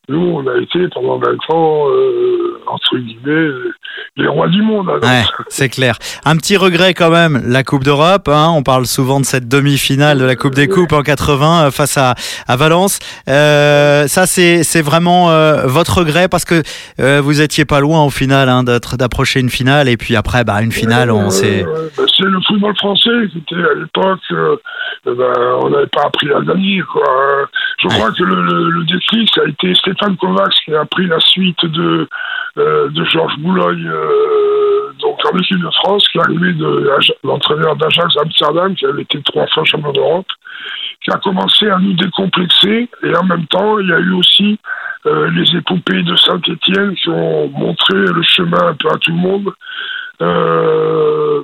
Nous, 0.10 0.18
on 0.20 0.48
a 0.48 0.58
été 0.58 0.88
pendant 0.88 1.20
20 1.20 1.54
ans, 1.54 1.88
euh, 1.88 2.60
entre 2.66 2.98
guillemets, 2.98 3.52
les 4.18 4.28
rois 4.28 4.48
du 4.48 4.64
monde. 4.64 4.90
Ouais, 5.04 5.24
c'est 5.50 5.70
clair. 5.70 6.00
Un 6.26 6.36
petit 6.38 6.58
regret 6.58 6.96
quand 6.96 7.12
même, 7.12 7.44
la 7.46 7.64
Coupe 7.64 7.84
d'Europe. 7.84 8.28
Hein, 8.28 8.48
on 8.56 8.64
parle 8.64 8.88
souvent 8.88 9.20
de 9.20 9.26
cette 9.26 9.48
demi-finale 9.48 10.18
de 10.18 10.26
la 10.26 10.36
Coupe 10.36 10.56
des 10.56 10.68
Coupes 10.68 10.94
en 10.94 11.04
80 11.04 11.68
euh, 11.68 11.72
face 11.72 11.96
à, 11.98 12.16
à 12.48 12.56
Valence. 12.56 12.98
Euh, 13.28 14.08
ça, 14.08 14.26
c'est, 14.26 14.64
c'est 14.64 14.82
vraiment 14.82 15.30
euh, 15.30 15.68
votre 15.68 16.00
regret 16.00 16.28
parce 16.28 16.44
que 16.44 16.64
euh, 17.00 17.22
vous 17.22 17.42
étiez 17.42 17.66
pas 17.66 17.80
loin 17.80 18.04
au 18.04 18.10
final 18.10 18.50
hein, 18.50 18.64
d'approcher 18.64 19.40
une 19.40 19.52
finale 19.52 19.88
et 19.88 19.98
puis 19.98 20.16
après, 20.16 20.44
bah, 20.44 20.64
une 20.64 20.72
finale, 20.72 21.12
on 21.12 21.30
s'est. 21.30 21.64
Bah, 21.64 22.04
c'est 22.18 22.26
le 22.26 22.40
football 22.48 22.76
français 22.78 23.28
qui 23.32 23.38
était 23.38 23.56
à 23.56 23.76
l'époque. 23.76 24.20
Bah, 25.06 25.58
on 25.62 25.70
n'avait 25.70 25.88
pas 25.88 26.04
appris 26.04 26.32
à 26.32 26.42
gagner. 26.42 26.82
Quoi. 26.82 27.04
Je 27.82 27.88
crois 27.88 28.12
que 28.12 28.24
le, 28.24 28.42
le, 28.42 28.70
le 28.70 28.84
déclic, 28.86 29.30
ça 29.34 29.42
a 29.42 29.48
été 29.48 29.74
Stéphane 29.74 30.18
Kovacs 30.18 30.54
qui 30.66 30.76
a 30.76 30.86
pris 30.86 31.08
la 31.08 31.20
suite 31.20 31.66
de, 31.66 32.08
euh, 32.58 32.90
de 32.90 33.06
Georges 33.06 33.38
Boulogne 33.40 33.88
euh, 33.88 34.92
donc 35.00 35.18
en 35.26 35.38
équipe 35.38 35.60
de 35.60 35.70
France, 35.72 36.06
qui 36.10 36.18
est 36.18 36.22
arrivé 36.22 36.54
de 36.54 36.90
l'entraîneur 37.24 37.76
d'Ajax 37.78 38.18
Amsterdam, 38.18 38.76
qui 38.76 38.86
avait 38.86 39.04
été 39.04 39.22
trois 39.24 39.48
fois 39.48 39.64
champion 39.64 39.94
d'Europe, 39.94 40.28
qui 41.02 41.12
a 41.12 41.18
commencé 41.18 41.70
à 41.70 41.78
nous 41.80 41.94
décomplexer. 41.94 42.90
Et 43.04 43.16
en 43.16 43.24
même 43.24 43.46
temps, 43.48 43.80
il 43.80 43.88
y 43.88 43.94
a 43.94 44.00
eu 44.00 44.14
aussi 44.14 44.60
euh, 45.06 45.30
les 45.32 45.56
épopées 45.56 46.04
de 46.04 46.16
Saint-Étienne 46.18 46.96
qui 46.96 47.10
ont 47.10 47.48
montré 47.50 47.96
le 47.96 48.22
chemin 48.24 48.68
un 48.68 48.74
peu 48.74 48.90
à 48.90 48.98
tout 48.98 49.12
le 49.12 49.18
monde. 49.18 49.50
Euh, 50.22 51.44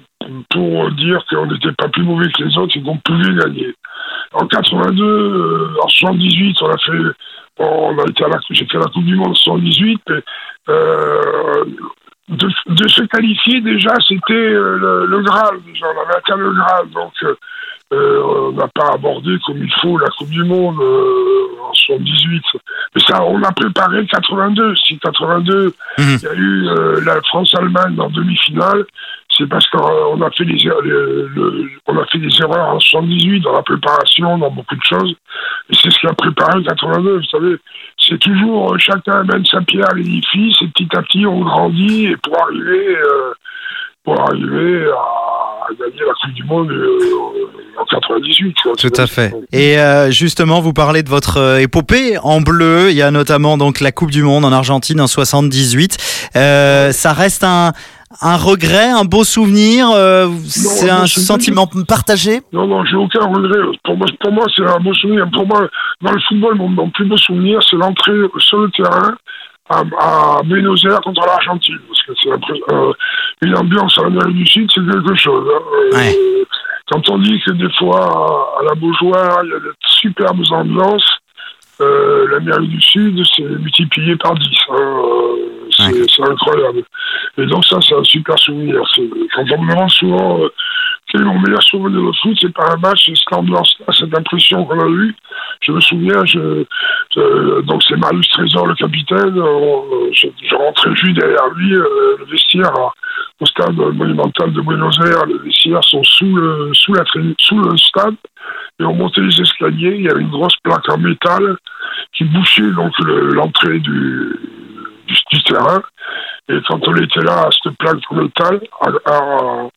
pour 0.50 0.92
dire 0.92 1.24
qu'on 1.30 1.46
n'était 1.46 1.72
pas 1.74 1.88
plus 1.88 2.04
mauvais 2.04 2.30
que 2.32 2.44
les 2.44 2.58
autres 2.58 2.78
et 2.78 2.82
qu'on 2.82 2.98
pouvait 2.98 3.34
gagner. 3.36 3.74
En 4.34 4.46
82, 4.48 5.04
euh, 5.04 5.74
en 5.82 5.88
78, 5.88 6.58
on 6.62 6.70
a 6.70 6.78
fait, 6.78 6.92
on 7.60 7.98
a 7.98 8.10
été 8.10 8.26
à 8.26 8.28
la, 8.28 8.40
j'ai 8.50 8.66
fait 8.66 8.78
la 8.78 8.86
Coupe 8.86 9.06
du 9.06 9.16
Monde 9.16 9.30
en 9.30 9.34
78, 9.34 10.02
et, 10.10 10.14
euh, 10.70 11.66
de, 12.30 12.48
de, 12.68 12.88
se 12.88 13.04
qualifier 13.04 13.62
déjà, 13.62 13.94
c'était 14.08 14.34
euh, 14.34 14.78
le, 14.78 15.06
le, 15.06 15.22
Graal. 15.22 15.60
Déjà, 15.66 15.86
on 15.96 16.02
avait 16.02 16.18
atteint 16.18 16.38
le 16.38 16.52
Graal, 16.52 16.90
donc 16.90 17.14
euh, 17.24 17.36
on 18.24 18.52
n'a 18.54 18.68
pas 18.68 18.94
abordé 18.94 19.38
comme 19.46 19.58
il 19.58 19.74
faut 19.82 19.98
la 19.98 20.08
Coupe 20.18 20.30
du 20.30 20.44
Monde 20.44 20.80
en 20.80 21.74
78. 21.74 22.44
Mais 22.96 23.02
ça, 23.02 23.24
on 23.24 23.42
a 23.44 23.52
préparé 23.52 24.06
82. 24.06 24.76
Si 24.76 24.98
82, 25.00 25.68
mmh. 25.68 25.72
il 25.98 26.22
y 26.22 26.28
a 26.28 26.34
eu 26.34 27.04
la 27.04 27.22
France-Allemagne 27.22 28.00
en 28.00 28.10
demi-finale, 28.10 28.86
c'est 29.38 29.48
parce 29.48 29.68
qu'on 29.68 30.22
a 30.22 30.32
fait 30.32 30.46
des 30.46 30.58
on 31.88 31.98
a 31.98 32.06
fait 32.06 32.20
des 32.20 32.42
erreurs 32.42 32.70
en 32.70 32.80
78 32.80 33.42
dans 33.42 33.54
la 33.54 33.64
préparation, 33.64 34.38
dans 34.38 34.50
beaucoup 34.50 34.76
de 34.76 34.84
choses. 34.84 35.16
Et 35.70 35.76
c'est 35.76 35.92
ce 35.92 36.00
qui 36.00 36.08
a 36.08 36.14
préparé 36.14 36.64
82. 36.64 37.18
Vous 37.18 37.24
savez, 37.24 37.58
c'est 37.98 38.20
toujours 38.20 38.74
euh, 38.74 38.78
chacun 38.78 39.22
amène 39.22 39.46
sa 39.46 39.62
pierre 39.62 39.90
à 39.90 39.96
l'édifice 39.96 40.56
et 40.62 40.68
petit 40.68 40.88
à 40.96 41.02
petit 41.02 41.26
on 41.26 41.42
grandit 41.42 42.06
et 42.06 42.18
pour 42.18 42.40
arriver, 42.42 42.98
euh, 42.98 43.34
pour 44.06 44.20
arriver 44.22 44.86
à, 44.86 45.74
gagner 45.74 46.02
la 46.06 46.14
Coupe 46.22 46.34
du 46.34 46.44
Monde 46.44 46.72
euh, 46.72 47.80
en 47.82 47.86
98. 47.86 48.56
Tout 48.78 48.94
à 48.96 49.08
fait. 49.08 49.34
Et 49.52 49.78
justement, 50.12 50.62
vous 50.62 50.74
parlez 50.74 51.04
de 51.04 51.10
votre 51.10 51.60
épopée 51.60 52.18
en 52.20 52.40
bleu. 52.40 52.92
Il 52.92 52.96
y 52.96 53.02
a 53.02 53.12
notamment 53.12 53.58
donc 53.58 53.82
la 53.82 53.92
Coupe 53.92 54.12
du 54.12 54.24
Monde 54.24 54.46
en 54.46 54.52
Argentine 54.52 55.02
en 55.02 55.08
78. 55.08 55.98
ça 56.34 57.14
reste 57.14 57.44
un 57.44 57.74
un 58.22 58.38
regret, 58.38 58.90
un 58.90 59.04
beau 59.04 59.24
souvenir 59.24 59.90
euh, 59.92 60.28
C'est 60.46 60.90
un 60.90 61.08
sentiment 61.08 61.68
partagé? 61.88 62.42
Non, 62.54 62.68
non, 62.68 62.86
j'ai 62.86 62.96
aucun 62.96 63.26
regret. 63.26 63.60
Pour 63.84 63.98
moi, 63.98 64.08
pour 64.20 64.32
moi 64.32 64.46
c'est 64.56 64.66
un 64.66 64.80
beau 64.80 64.94
souvenir. 64.94 65.28
Pour 65.34 65.46
moi, 65.48 65.68
dans 66.02 66.12
le 66.12 66.20
football, 66.28 66.56
mon, 66.56 66.90
plus 66.90 67.06
beau 67.06 67.18
souvenir, 67.18 67.60
c'est 67.70 67.76
l'entrée 67.76 68.14
sur 68.40 68.60
le 68.60 68.70
terrain 68.72 69.16
à, 69.70 69.84
à 70.00 70.44
Buenos 70.44 70.84
Aires 70.86 71.02
contre 71.02 71.26
l'Argentine. 71.26 71.80
Parce 71.88 72.04
que 72.04 72.14
c'est 72.22 72.74
euh, 72.74 72.94
une 73.42 73.58
ambiance 73.58 73.98
à 73.98 74.04
l'Amérique 74.04 74.38
du 74.38 74.46
Sud, 74.46 74.70
c'est 74.74 74.82
quelque 74.82 75.16
chose. 75.16 75.48
Hein. 75.54 75.98
Euh, 75.98 76.44
quand 76.92 77.10
on 77.10 77.18
dit 77.18 77.42
que 77.42 77.52
des 77.52 77.72
fois, 77.78 78.60
à, 78.60 78.64
la 78.64 78.76
Beaujoire, 78.76 79.40
il 79.44 79.50
y 79.50 79.54
a 79.54 79.60
de 79.60 79.74
superbes 79.82 80.44
ambiances, 80.52 81.20
euh, 81.82 82.28
l'Amérique 82.30 82.70
du 82.70 82.82
Sud, 82.82 83.22
c'est 83.36 83.44
multiplié 83.44 84.16
par 84.16 84.36
10. 84.36 84.48
Hein. 84.70 85.06
C'est 85.78 86.24
incroyable. 86.24 86.84
Et 87.38 87.46
donc 87.46 87.66
ça, 87.66 87.80
c'est 87.82 87.96
un 87.96 88.04
super 88.04 88.38
souvenir. 88.40 88.82
Quand 89.36 89.44
on 89.52 89.62
me 89.62 89.72
demande 89.72 89.90
souvent 89.90 90.40
euh, 90.42 90.50
quel 91.08 91.22
est 91.22 91.26
mon 91.26 91.40
meilleur 91.40 91.64
souvenir 91.64 92.02
de 92.02 92.12
foot, 92.22 92.38
c'est 92.40 92.54
pas 92.54 92.72
un 92.72 92.78
match, 92.78 93.04
c'est 93.06 93.16
cette 93.16 93.34
ambiance, 93.34 93.76
cette 93.92 94.18
impression 94.18 94.64
qu'on 94.66 94.80
a 94.80 94.90
eue. 94.90 95.16
Je 95.66 95.72
me 95.72 95.82
souviens, 95.82 96.22
donc 97.64 97.82
c'est 97.88 97.98
Marius 97.98 98.28
Trésor, 98.30 98.68
le 98.68 98.76
capitaine. 98.76 99.36
je, 100.14 100.28
je, 100.48 100.56
rentrais 100.56 100.96
juste 100.96 101.18
derrière 101.18 101.48
lui, 101.56 101.74
euh, 101.74 102.18
le 102.20 102.26
vestiaire 102.26 102.72
au 103.40 103.46
stade 103.46 103.76
monumental 103.76 104.54
de 104.54 104.62
Buenos 104.62 104.98
Aires. 105.00 105.26
Les 105.26 105.40
vestiaires 105.40 105.84
sont 105.84 106.04
sous 106.04 106.36
le, 106.36 106.72
stade. 107.78 108.16
Et 108.80 108.84
on 108.84 108.94
montait 108.94 109.22
les 109.22 109.42
escaliers, 109.42 109.96
il 109.96 110.04
y 110.04 110.10
avait 110.10 110.22
une 110.22 110.30
grosse 110.30 110.56
plaque 110.64 110.88
en 110.90 110.98
métal 111.00 111.56
qui 112.14 112.26
bouchait 112.26 112.62
l'entrée 112.62 113.80
du, 113.80 114.40
du, 115.08 115.44
terrain. 115.44 115.82
Et 116.48 116.60
quand 116.68 116.88
on 116.88 116.96
était 116.96 117.22
là, 117.22 117.48
à 117.48 117.50
cette 117.52 117.76
plaque 117.78 117.98
de 118.12 118.22
métal, 118.22 118.62
à, 118.82 119.12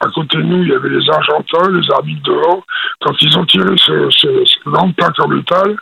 à, 0.00 0.08
côté 0.14 0.36
de 0.36 0.42
nous, 0.42 0.62
il 0.64 0.68
y 0.68 0.74
avait 0.74 0.90
les 0.90 1.08
Argentins, 1.08 1.70
les 1.70 1.90
arbitres 1.90 2.22
dehors. 2.24 2.62
Quand 3.00 3.14
ils 3.22 3.38
ont 3.38 3.46
tiré 3.46 3.74
ce, 3.78 4.10
ce, 4.10 4.44
cette 4.44 4.64
grande 4.66 4.94
plaque 4.94 5.18
métal, 5.28 5.76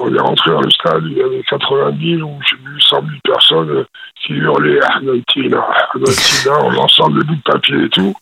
on 0.00 0.12
est 0.12 0.20
rentré 0.20 0.50
dans 0.50 0.60
le 0.60 0.70
stade, 0.70 1.04
il 1.04 1.18
y 1.18 1.22
avait 1.22 1.42
90 1.48 2.16
000 2.16 2.28
ou 2.28 2.38
vu 2.38 2.80
100 2.80 2.96
000 2.96 3.06
personnes 3.22 3.84
qui 4.20 4.32
hurlaient 4.32 4.82
Argentina, 4.82 5.64
Argentina, 5.94 6.58
en 6.60 6.70
lançant 6.70 7.08
des 7.10 7.22
bouts 7.22 7.36
de 7.36 7.42
papier 7.42 7.84
et 7.84 7.88
tout. 7.88 8.14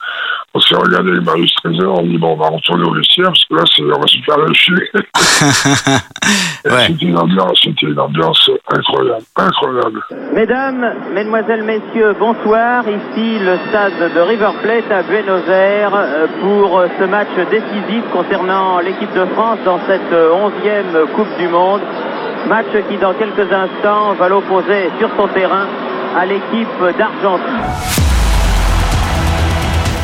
On 0.54 0.60
s'est 0.60 0.76
regardé 0.76 1.12
les 1.12 1.20
Marius 1.20 1.50
Trésor, 1.62 1.98
on 1.98 2.02
dit 2.02 2.18
bon, 2.18 2.32
on 2.32 2.36
va 2.36 2.48
retourner 2.48 2.84
au 2.84 2.92
vestiaire 2.92 3.32
parce 3.48 3.74
que 3.74 3.84
là, 3.84 3.94
on 3.96 4.00
va 4.00 4.06
se 4.06 4.18
faire 4.18 4.36
lâcher. 4.36 4.72
ouais. 6.66 6.86
C'était 6.88 7.06
une 7.06 7.16
ambiance, 7.18 7.58
c'était 7.64 7.86
une 7.86 7.98
ambiance 7.98 8.50
incroyable, 8.70 9.24
incroyable. 9.34 10.02
Mesdames, 10.34 10.94
Mesdemoiselles, 11.14 11.64
Messieurs, 11.64 12.14
bonsoir. 12.18 12.84
Ici 12.86 13.38
le 13.38 13.56
stade 13.68 14.14
de 14.14 14.20
River 14.20 14.50
Plate 14.62 14.92
à 14.92 15.02
Buenos 15.02 15.48
Aires 15.48 15.94
euh, 15.94 16.26
pour 16.42 16.84
ce 16.98 17.04
match 17.04 17.34
décisif 17.50 18.04
concernant 18.12 18.80
l'équipe 18.80 19.12
de 19.14 19.24
France 19.32 19.58
dans 19.64 19.80
cette 19.86 20.12
onzième 20.12 21.08
Coupe 21.14 21.34
du 21.38 21.48
Monde. 21.48 21.80
Match 22.46 22.66
qui 22.90 22.98
dans 22.98 23.14
quelques 23.14 23.50
instants 23.50 24.12
va 24.18 24.28
l'opposer 24.28 24.90
sur 24.98 25.08
son 25.16 25.28
terrain 25.28 25.66
à 26.14 26.26
l'équipe 26.26 26.98
d'Argentine. 26.98 28.11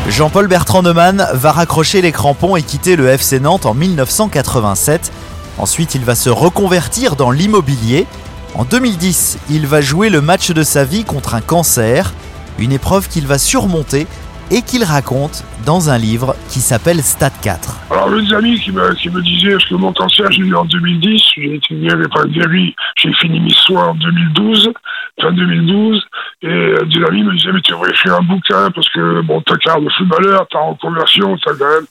Jean-Paul 0.08 0.48
Bertrand 0.48 0.82
Neumann 0.82 1.26
va 1.34 1.52
raccrocher 1.52 2.00
les 2.00 2.12
crampons 2.12 2.56
et 2.56 2.62
quitter 2.62 2.96
le 2.96 3.08
FC 3.08 3.40
Nantes 3.40 3.66
en 3.66 3.74
1987. 3.74 5.12
Ensuite, 5.58 5.94
il 5.94 6.04
va 6.04 6.14
se 6.14 6.30
reconvertir 6.30 7.14
dans 7.14 7.30
l'immobilier. 7.30 8.06
En 8.54 8.64
2010, 8.64 9.38
il 9.50 9.66
va 9.66 9.82
jouer 9.82 10.08
le 10.08 10.22
match 10.22 10.50
de 10.50 10.62
sa 10.62 10.84
vie 10.84 11.04
contre 11.04 11.34
un 11.34 11.42
cancer, 11.42 12.14
une 12.58 12.72
épreuve 12.72 13.08
qu'il 13.08 13.26
va 13.26 13.38
surmonter 13.38 14.06
et 14.50 14.62
qu'il 14.62 14.82
raconte 14.82 15.44
dans 15.66 15.90
un 15.90 15.98
livre 15.98 16.34
qui 16.48 16.60
s'appelle 16.60 17.02
Stade 17.02 17.38
4. 17.42 17.78
Alors, 17.90 18.08
les 18.08 18.32
amis 18.32 18.58
qui 18.58 18.72
me, 18.72 19.22
disaient 19.22 19.52
est-ce 19.52 19.68
que 19.68 19.74
mon 19.74 19.92
cancer, 19.92 20.32
j'ai 20.32 20.40
eu 20.40 20.54
en 20.54 20.64
2010, 20.64 21.22
j'ai 21.36 21.54
été 21.56 21.74
guéri, 21.74 22.02
pas 22.12 22.24
guéri, 22.24 22.74
j'ai 22.96 23.12
fini 23.20 23.40
mes 23.40 23.50
soins 23.50 23.88
en 23.88 23.94
2012, 23.94 24.72
fin 25.20 25.32
2012, 25.32 26.06
Et 26.42 26.48
euh, 26.48 26.84
des 26.84 27.04
amis 27.04 27.22
me 27.24 27.34
disaient, 27.34 27.52
mais 27.52 27.60
tu 27.60 27.72
devrais 27.72 27.90
écrire 27.90 28.14
un 28.14 28.22
bouquin 28.22 28.70
parce 28.70 28.88
que, 28.90 29.20
bon, 29.22 29.40
ta 29.42 29.56
carte 29.56 29.82
de 29.82 29.90
footballeur, 29.90 30.46
ta 30.48 30.60
reconversion, 30.60 31.36
t'as 31.44 31.52
quand 31.54 31.68
même, 31.68 31.86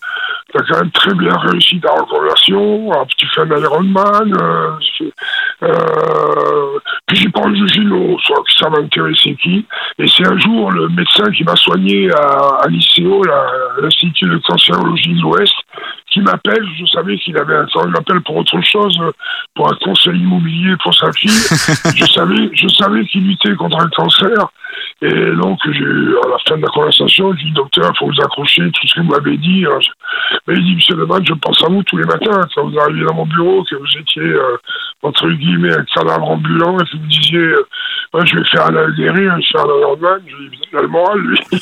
t'as 0.54 0.64
quand 0.64 0.80
même 0.80 0.92
très 0.92 1.14
bien 1.14 1.34
réussi 1.38 1.80
ta 1.80 1.92
reconversion. 1.92 2.92
Alors, 2.92 3.08
tu 3.18 3.28
fais 3.28 3.42
un 3.42 3.58
Ironman, 3.58 4.34
euh, 4.42 4.70
euh, 5.64 6.80
puis 7.08 7.18
j'ai 7.18 7.30
parlé 7.30 7.60
soit 8.24 8.44
que 8.44 8.54
ça 8.58 8.70
m'intéressait 8.70 9.36
qui. 9.42 9.66
Et 10.00 10.08
c'est 10.08 10.28
un 10.28 10.38
jour 10.40 10.72
le 10.72 10.88
médecin 10.90 11.30
qui 11.32 11.44
m'a 11.44 11.56
soigné 11.56 12.12
à, 12.12 12.60
à 12.64 12.68
l'ICO, 12.68 13.24
l'Institut 13.82 14.26
de 14.26 14.38
cancérologie 14.38 15.14
de 15.14 15.22
l'Ouest, 15.22 15.54
qui 16.12 16.22
m'appelle. 16.22 16.66
Je 16.80 16.86
savais 16.86 17.18
qu'il 17.18 17.38
avait 17.38 17.56
un, 17.56 17.66
il 17.86 17.92
m'appelle 17.92 18.22
pour 18.22 18.38
autre 18.38 18.60
chose, 18.62 18.98
pour 19.56 19.72
un 19.72 19.76
conseil 19.84 20.20
immobilier 20.20 20.76
pour 20.84 20.94
sa 20.96 21.12
fille. 21.14 21.30
je 21.96 22.06
savais, 22.06 22.50
je 22.54 22.68
savais 22.68 23.06
qu'il 23.06 23.17
luttait 23.20 23.56
contre 23.56 23.80
un 23.80 23.90
cancer. 23.90 24.50
Et 25.02 25.32
donc, 25.36 25.60
à 25.66 26.28
la 26.28 26.38
fin 26.48 26.58
de 26.58 26.64
la 26.64 26.68
conversation, 26.70 27.32
je 27.34 27.46
dis, 27.46 27.52
docteur, 27.52 27.92
il 27.94 27.98
faut 27.98 28.08
vous 28.08 28.22
accrocher, 28.22 28.64
tout 28.72 28.88
ce 28.88 28.96
que 28.96 29.02
vous 29.02 29.12
m'avez 29.12 29.38
dit. 29.38 29.64
Mais 30.48 30.56
il 30.56 30.64
dit, 30.64 30.76
monsieur 30.76 30.96
Leman, 30.96 31.24
je 31.24 31.34
pense 31.34 31.64
à 31.64 31.68
vous 31.68 31.84
tous 31.84 31.98
les 31.98 32.06
matins. 32.06 32.42
Quand 32.56 32.68
vous 32.68 32.80
arrivez 32.80 33.06
dans 33.06 33.14
mon 33.14 33.26
bureau, 33.26 33.64
que 33.64 33.76
vous 33.76 34.00
étiez, 34.00 34.24
euh, 34.24 34.58
entre 35.04 35.30
guillemets, 35.30 35.74
un 35.74 35.86
cadavre 35.94 36.32
ambulant, 36.32 36.80
et 36.80 36.84
que 36.84 36.98
vous 36.98 37.04
me 37.04 37.10
disiez, 37.10 37.38
euh, 37.38 38.26
je 38.26 38.38
vais 38.38 38.46
faire 38.46 38.66
un 38.66 38.90
guérir, 38.92 39.34
je 39.34 39.38
vais 39.38 39.44
faire 39.52 39.66
un 39.66 39.80
Ironman, 39.82 40.22
je 40.26 40.36
lui 40.36 40.48
ai 40.48 40.82
le 40.82 40.88
moral, 40.88 41.20
lui. 41.20 41.40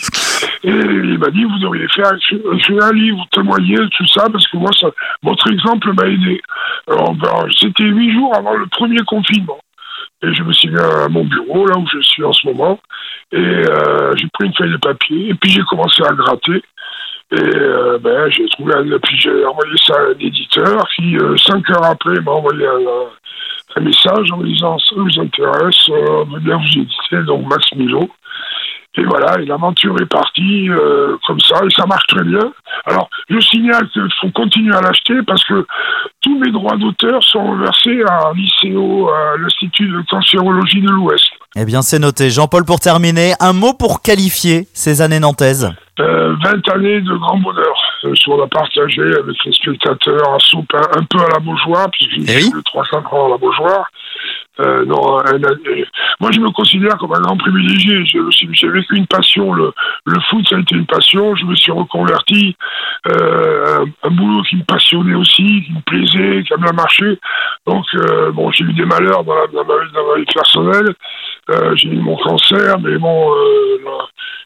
Et 0.64 0.70
il 0.70 1.20
m'a 1.20 1.30
dit, 1.30 1.44
vous 1.44 1.60
devriez 1.60 1.88
faire 1.90 2.12
un, 2.12 2.94
livre, 2.94 3.26
témoigner, 3.32 3.78
tout 3.98 4.08
ça, 4.08 4.28
parce 4.32 4.48
que 4.48 4.58
moi, 4.58 4.72
ça, 4.80 4.88
votre 5.22 5.52
exemple 5.52 5.94
m'a 5.94 6.08
aidé. 6.08 6.42
Alors, 6.88 7.14
ben, 7.14 7.48
c'était 7.60 7.84
huit 7.84 8.14
jours 8.14 8.34
avant 8.36 8.56
le 8.56 8.66
premier 8.68 9.02
confinement. 9.06 9.60
Et 10.26 10.34
je 10.34 10.44
me 10.44 10.54
suis 10.54 10.70
mis 10.70 10.80
à 10.80 11.08
mon 11.08 11.24
bureau, 11.24 11.68
là 11.68 11.78
où 11.78 11.86
je 11.94 12.00
suis 12.02 12.24
en 12.24 12.34
ce 12.34 12.48
moment, 12.48 12.80
et 13.32 13.38
euh, 13.38 14.16
j'ai 14.16 14.28
pris 14.34 14.48
une 14.48 14.54
feuille 14.54 14.72
de 14.72 14.78
papier, 14.78 15.30
et 15.30 15.34
puis 15.36 15.52
j'ai 15.52 15.62
commencé 15.64 16.02
à 16.04 16.14
gratter. 16.14 16.64
Et 17.32 17.36
euh, 17.36 17.98
ben, 18.00 18.30
j'ai 18.30 18.48
trouvé 18.50 18.74
un, 18.76 18.84
puis 19.00 19.20
j'ai 19.20 19.46
envoyé 19.46 19.74
ça 19.86 19.96
à 19.96 20.12
un 20.12 20.20
éditeur 20.20 20.88
qui, 20.96 21.18
euh, 21.18 21.36
cinq 21.38 21.70
heures 21.72 21.86
après, 21.86 22.20
m'a 22.22 22.32
envoyé 22.32 22.66
un, 22.66 23.82
message 23.82 24.32
en 24.32 24.38
me 24.38 24.48
disant 24.48 24.78
ça 24.80 24.96
vous 24.96 25.20
intéresse, 25.20 25.90
on 25.90 26.24
veut 26.24 26.40
bien 26.40 26.58
vous 26.58 26.80
éditer, 26.80 27.24
donc 27.26 27.46
Max 27.50 27.66
Milo. 27.76 28.10
Et 28.98 29.04
voilà, 29.04 29.40
et 29.42 29.46
l'aventure 29.46 29.96
est 30.02 30.06
partie 30.06 30.70
comme 31.28 31.40
ça, 31.42 31.60
et 31.66 31.70
ça 31.76 31.86
marche 31.86 32.08
très 32.08 32.24
bien. 32.24 32.54
Alors, 32.86 33.10
je 33.30 33.40
signale 33.40 33.90
qu'il 33.90 34.08
faut 34.22 34.32
continuer 34.32 34.74
à 34.74 34.82
l'acheter 34.82 35.16
parce 35.28 35.44
que 35.44 35.66
tous 36.22 36.40
mes 36.40 36.52
droits 36.52 36.78
d'auteur 36.78 37.22
sont 37.24 37.56
versés 37.58 38.02
à 38.08 38.32
l'ICO, 38.34 39.10
à 39.10 39.38
l'Institut 39.38 39.90
de 39.90 40.02
cancérologie 40.10 40.82
de 40.82 40.90
l'Ouest. 40.90 41.26
Eh 41.58 41.66
bien, 41.66 41.82
c'est 41.82 42.00
noté. 42.00 42.30
Jean-Paul, 42.30 42.64
pour 42.66 42.80
terminer, 42.80 43.34
un 43.40 43.54
mot 43.54 43.74
pour 43.74 44.02
qualifier 44.02 44.68
ces 44.74 45.02
années 45.02 45.20
nantaises. 45.20 45.74
Euh, 46.00 46.36
20 46.44 46.70
années 46.74 47.02
de 47.02 47.14
grand 47.14 47.38
bonheur. 47.38 47.76
Euh, 48.04 48.14
on 48.28 48.42
a 48.42 48.48
partagé 48.48 49.02
avec 49.02 49.38
les 49.46 49.54
spectateurs 49.54 50.34
à 50.34 50.40
soupe 50.40 50.74
un, 50.74 51.04
peu 51.04 51.20
à 51.20 51.30
la 51.30 51.40
Beaujoire, 51.40 51.90
puisque 51.92 52.20
j'ai 52.28 52.48
eh 52.48 52.64
300 52.66 52.98
ans 53.12 53.28
à 53.28 53.30
la 53.30 53.38
Beaujoire. 53.38 53.90
Euh, 54.62 54.86
non, 54.86 55.20
moi 56.22 56.32
je 56.32 56.40
me 56.40 56.50
considère 56.52 56.98
comme 56.98 57.14
un 57.14 57.20
grand 57.20 57.38
privilégié. 57.38 58.06
J'ai 58.06 58.70
vécu 58.70 58.96
une 58.96 59.08
passion. 59.08 59.54
Le, 59.54 59.74
le, 60.06 60.20
foot, 60.30 60.48
ça 60.50 60.56
a 60.56 60.60
été 60.60 60.76
une 60.76 60.86
passion. 60.86 61.36
Je 61.36 61.46
me 61.46 61.56
suis 61.56 61.72
reconverti. 61.72 62.56
Euh, 63.08 63.86
un, 64.04 64.10
boulot 64.12 64.42
qui 64.44 64.56
me 64.56 64.64
passionnait 64.64 65.16
aussi, 65.16 65.64
qui 65.64 65.74
me 65.74 65.82
plaisait, 65.82 66.44
qui 66.44 66.54
a 66.54 66.58
bien 66.58 66.72
marché. 66.72 67.20
Donc, 67.68 67.86
euh, 67.96 68.32
bon, 68.32 68.52
j'ai 68.52 68.64
eu 68.64 68.74
des 68.74 68.86
malheurs 68.86 69.24
dans, 69.24 69.36
la, 69.36 69.48
dans, 69.48 69.66
ma, 69.66 70.18
vie 70.18 70.26
personnelle. 70.34 70.94
Euh, 71.50 71.76
j'ai 71.76 71.90
eu 71.90 71.98
mon 71.98 72.18
cancer, 72.18 72.80
mais 72.80 72.98
bon, 72.98 73.30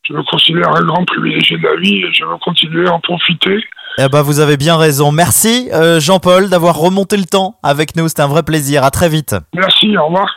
je 0.07 0.13
me 0.13 0.23
considère 0.23 0.75
un 0.75 0.81
grand 0.81 1.05
privilégié 1.05 1.57
de 1.57 1.63
la 1.63 1.75
vie 1.79 1.97
et 1.97 2.13
je 2.13 2.25
veux 2.25 2.37
continuer 2.43 2.87
à 2.87 2.93
en 2.93 2.99
profiter. 2.99 3.63
Eh 3.97 4.07
ben, 4.07 4.21
vous 4.21 4.39
avez 4.39 4.57
bien 4.57 4.77
raison. 4.77 5.11
Merci 5.11 5.69
euh, 5.73 5.99
Jean-Paul 5.99 6.49
d'avoir 6.49 6.77
remonté 6.77 7.17
le 7.17 7.25
temps 7.25 7.55
avec 7.63 7.95
nous. 7.95 8.07
C'était 8.07 8.21
un 8.21 8.27
vrai 8.27 8.43
plaisir. 8.43 8.83
À 8.83 8.91
très 8.91 9.09
vite. 9.09 9.35
Merci, 9.53 9.97
au 9.97 10.05
revoir. 10.05 10.35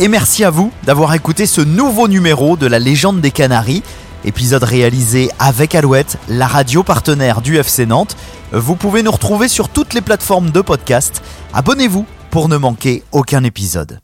Et 0.00 0.08
merci 0.08 0.44
à 0.44 0.50
vous 0.50 0.72
d'avoir 0.84 1.14
écouté 1.14 1.46
ce 1.46 1.60
nouveau 1.60 2.08
numéro 2.08 2.56
de 2.56 2.66
la 2.66 2.78
légende 2.78 3.20
des 3.20 3.30
Canaries. 3.30 3.82
Épisode 4.24 4.64
réalisé 4.64 5.30
avec 5.38 5.74
Alouette, 5.74 6.18
la 6.28 6.46
radio 6.46 6.82
partenaire 6.82 7.40
du 7.40 7.56
FC 7.56 7.86
Nantes. 7.86 8.16
Vous 8.52 8.76
pouvez 8.76 9.02
nous 9.02 9.10
retrouver 9.10 9.48
sur 9.48 9.68
toutes 9.70 9.94
les 9.94 10.02
plateformes 10.02 10.50
de 10.50 10.60
podcast. 10.60 11.22
Abonnez-vous 11.54 12.06
pour 12.30 12.48
ne 12.48 12.56
manquer 12.56 13.02
aucun 13.12 13.44
épisode. 13.44 14.00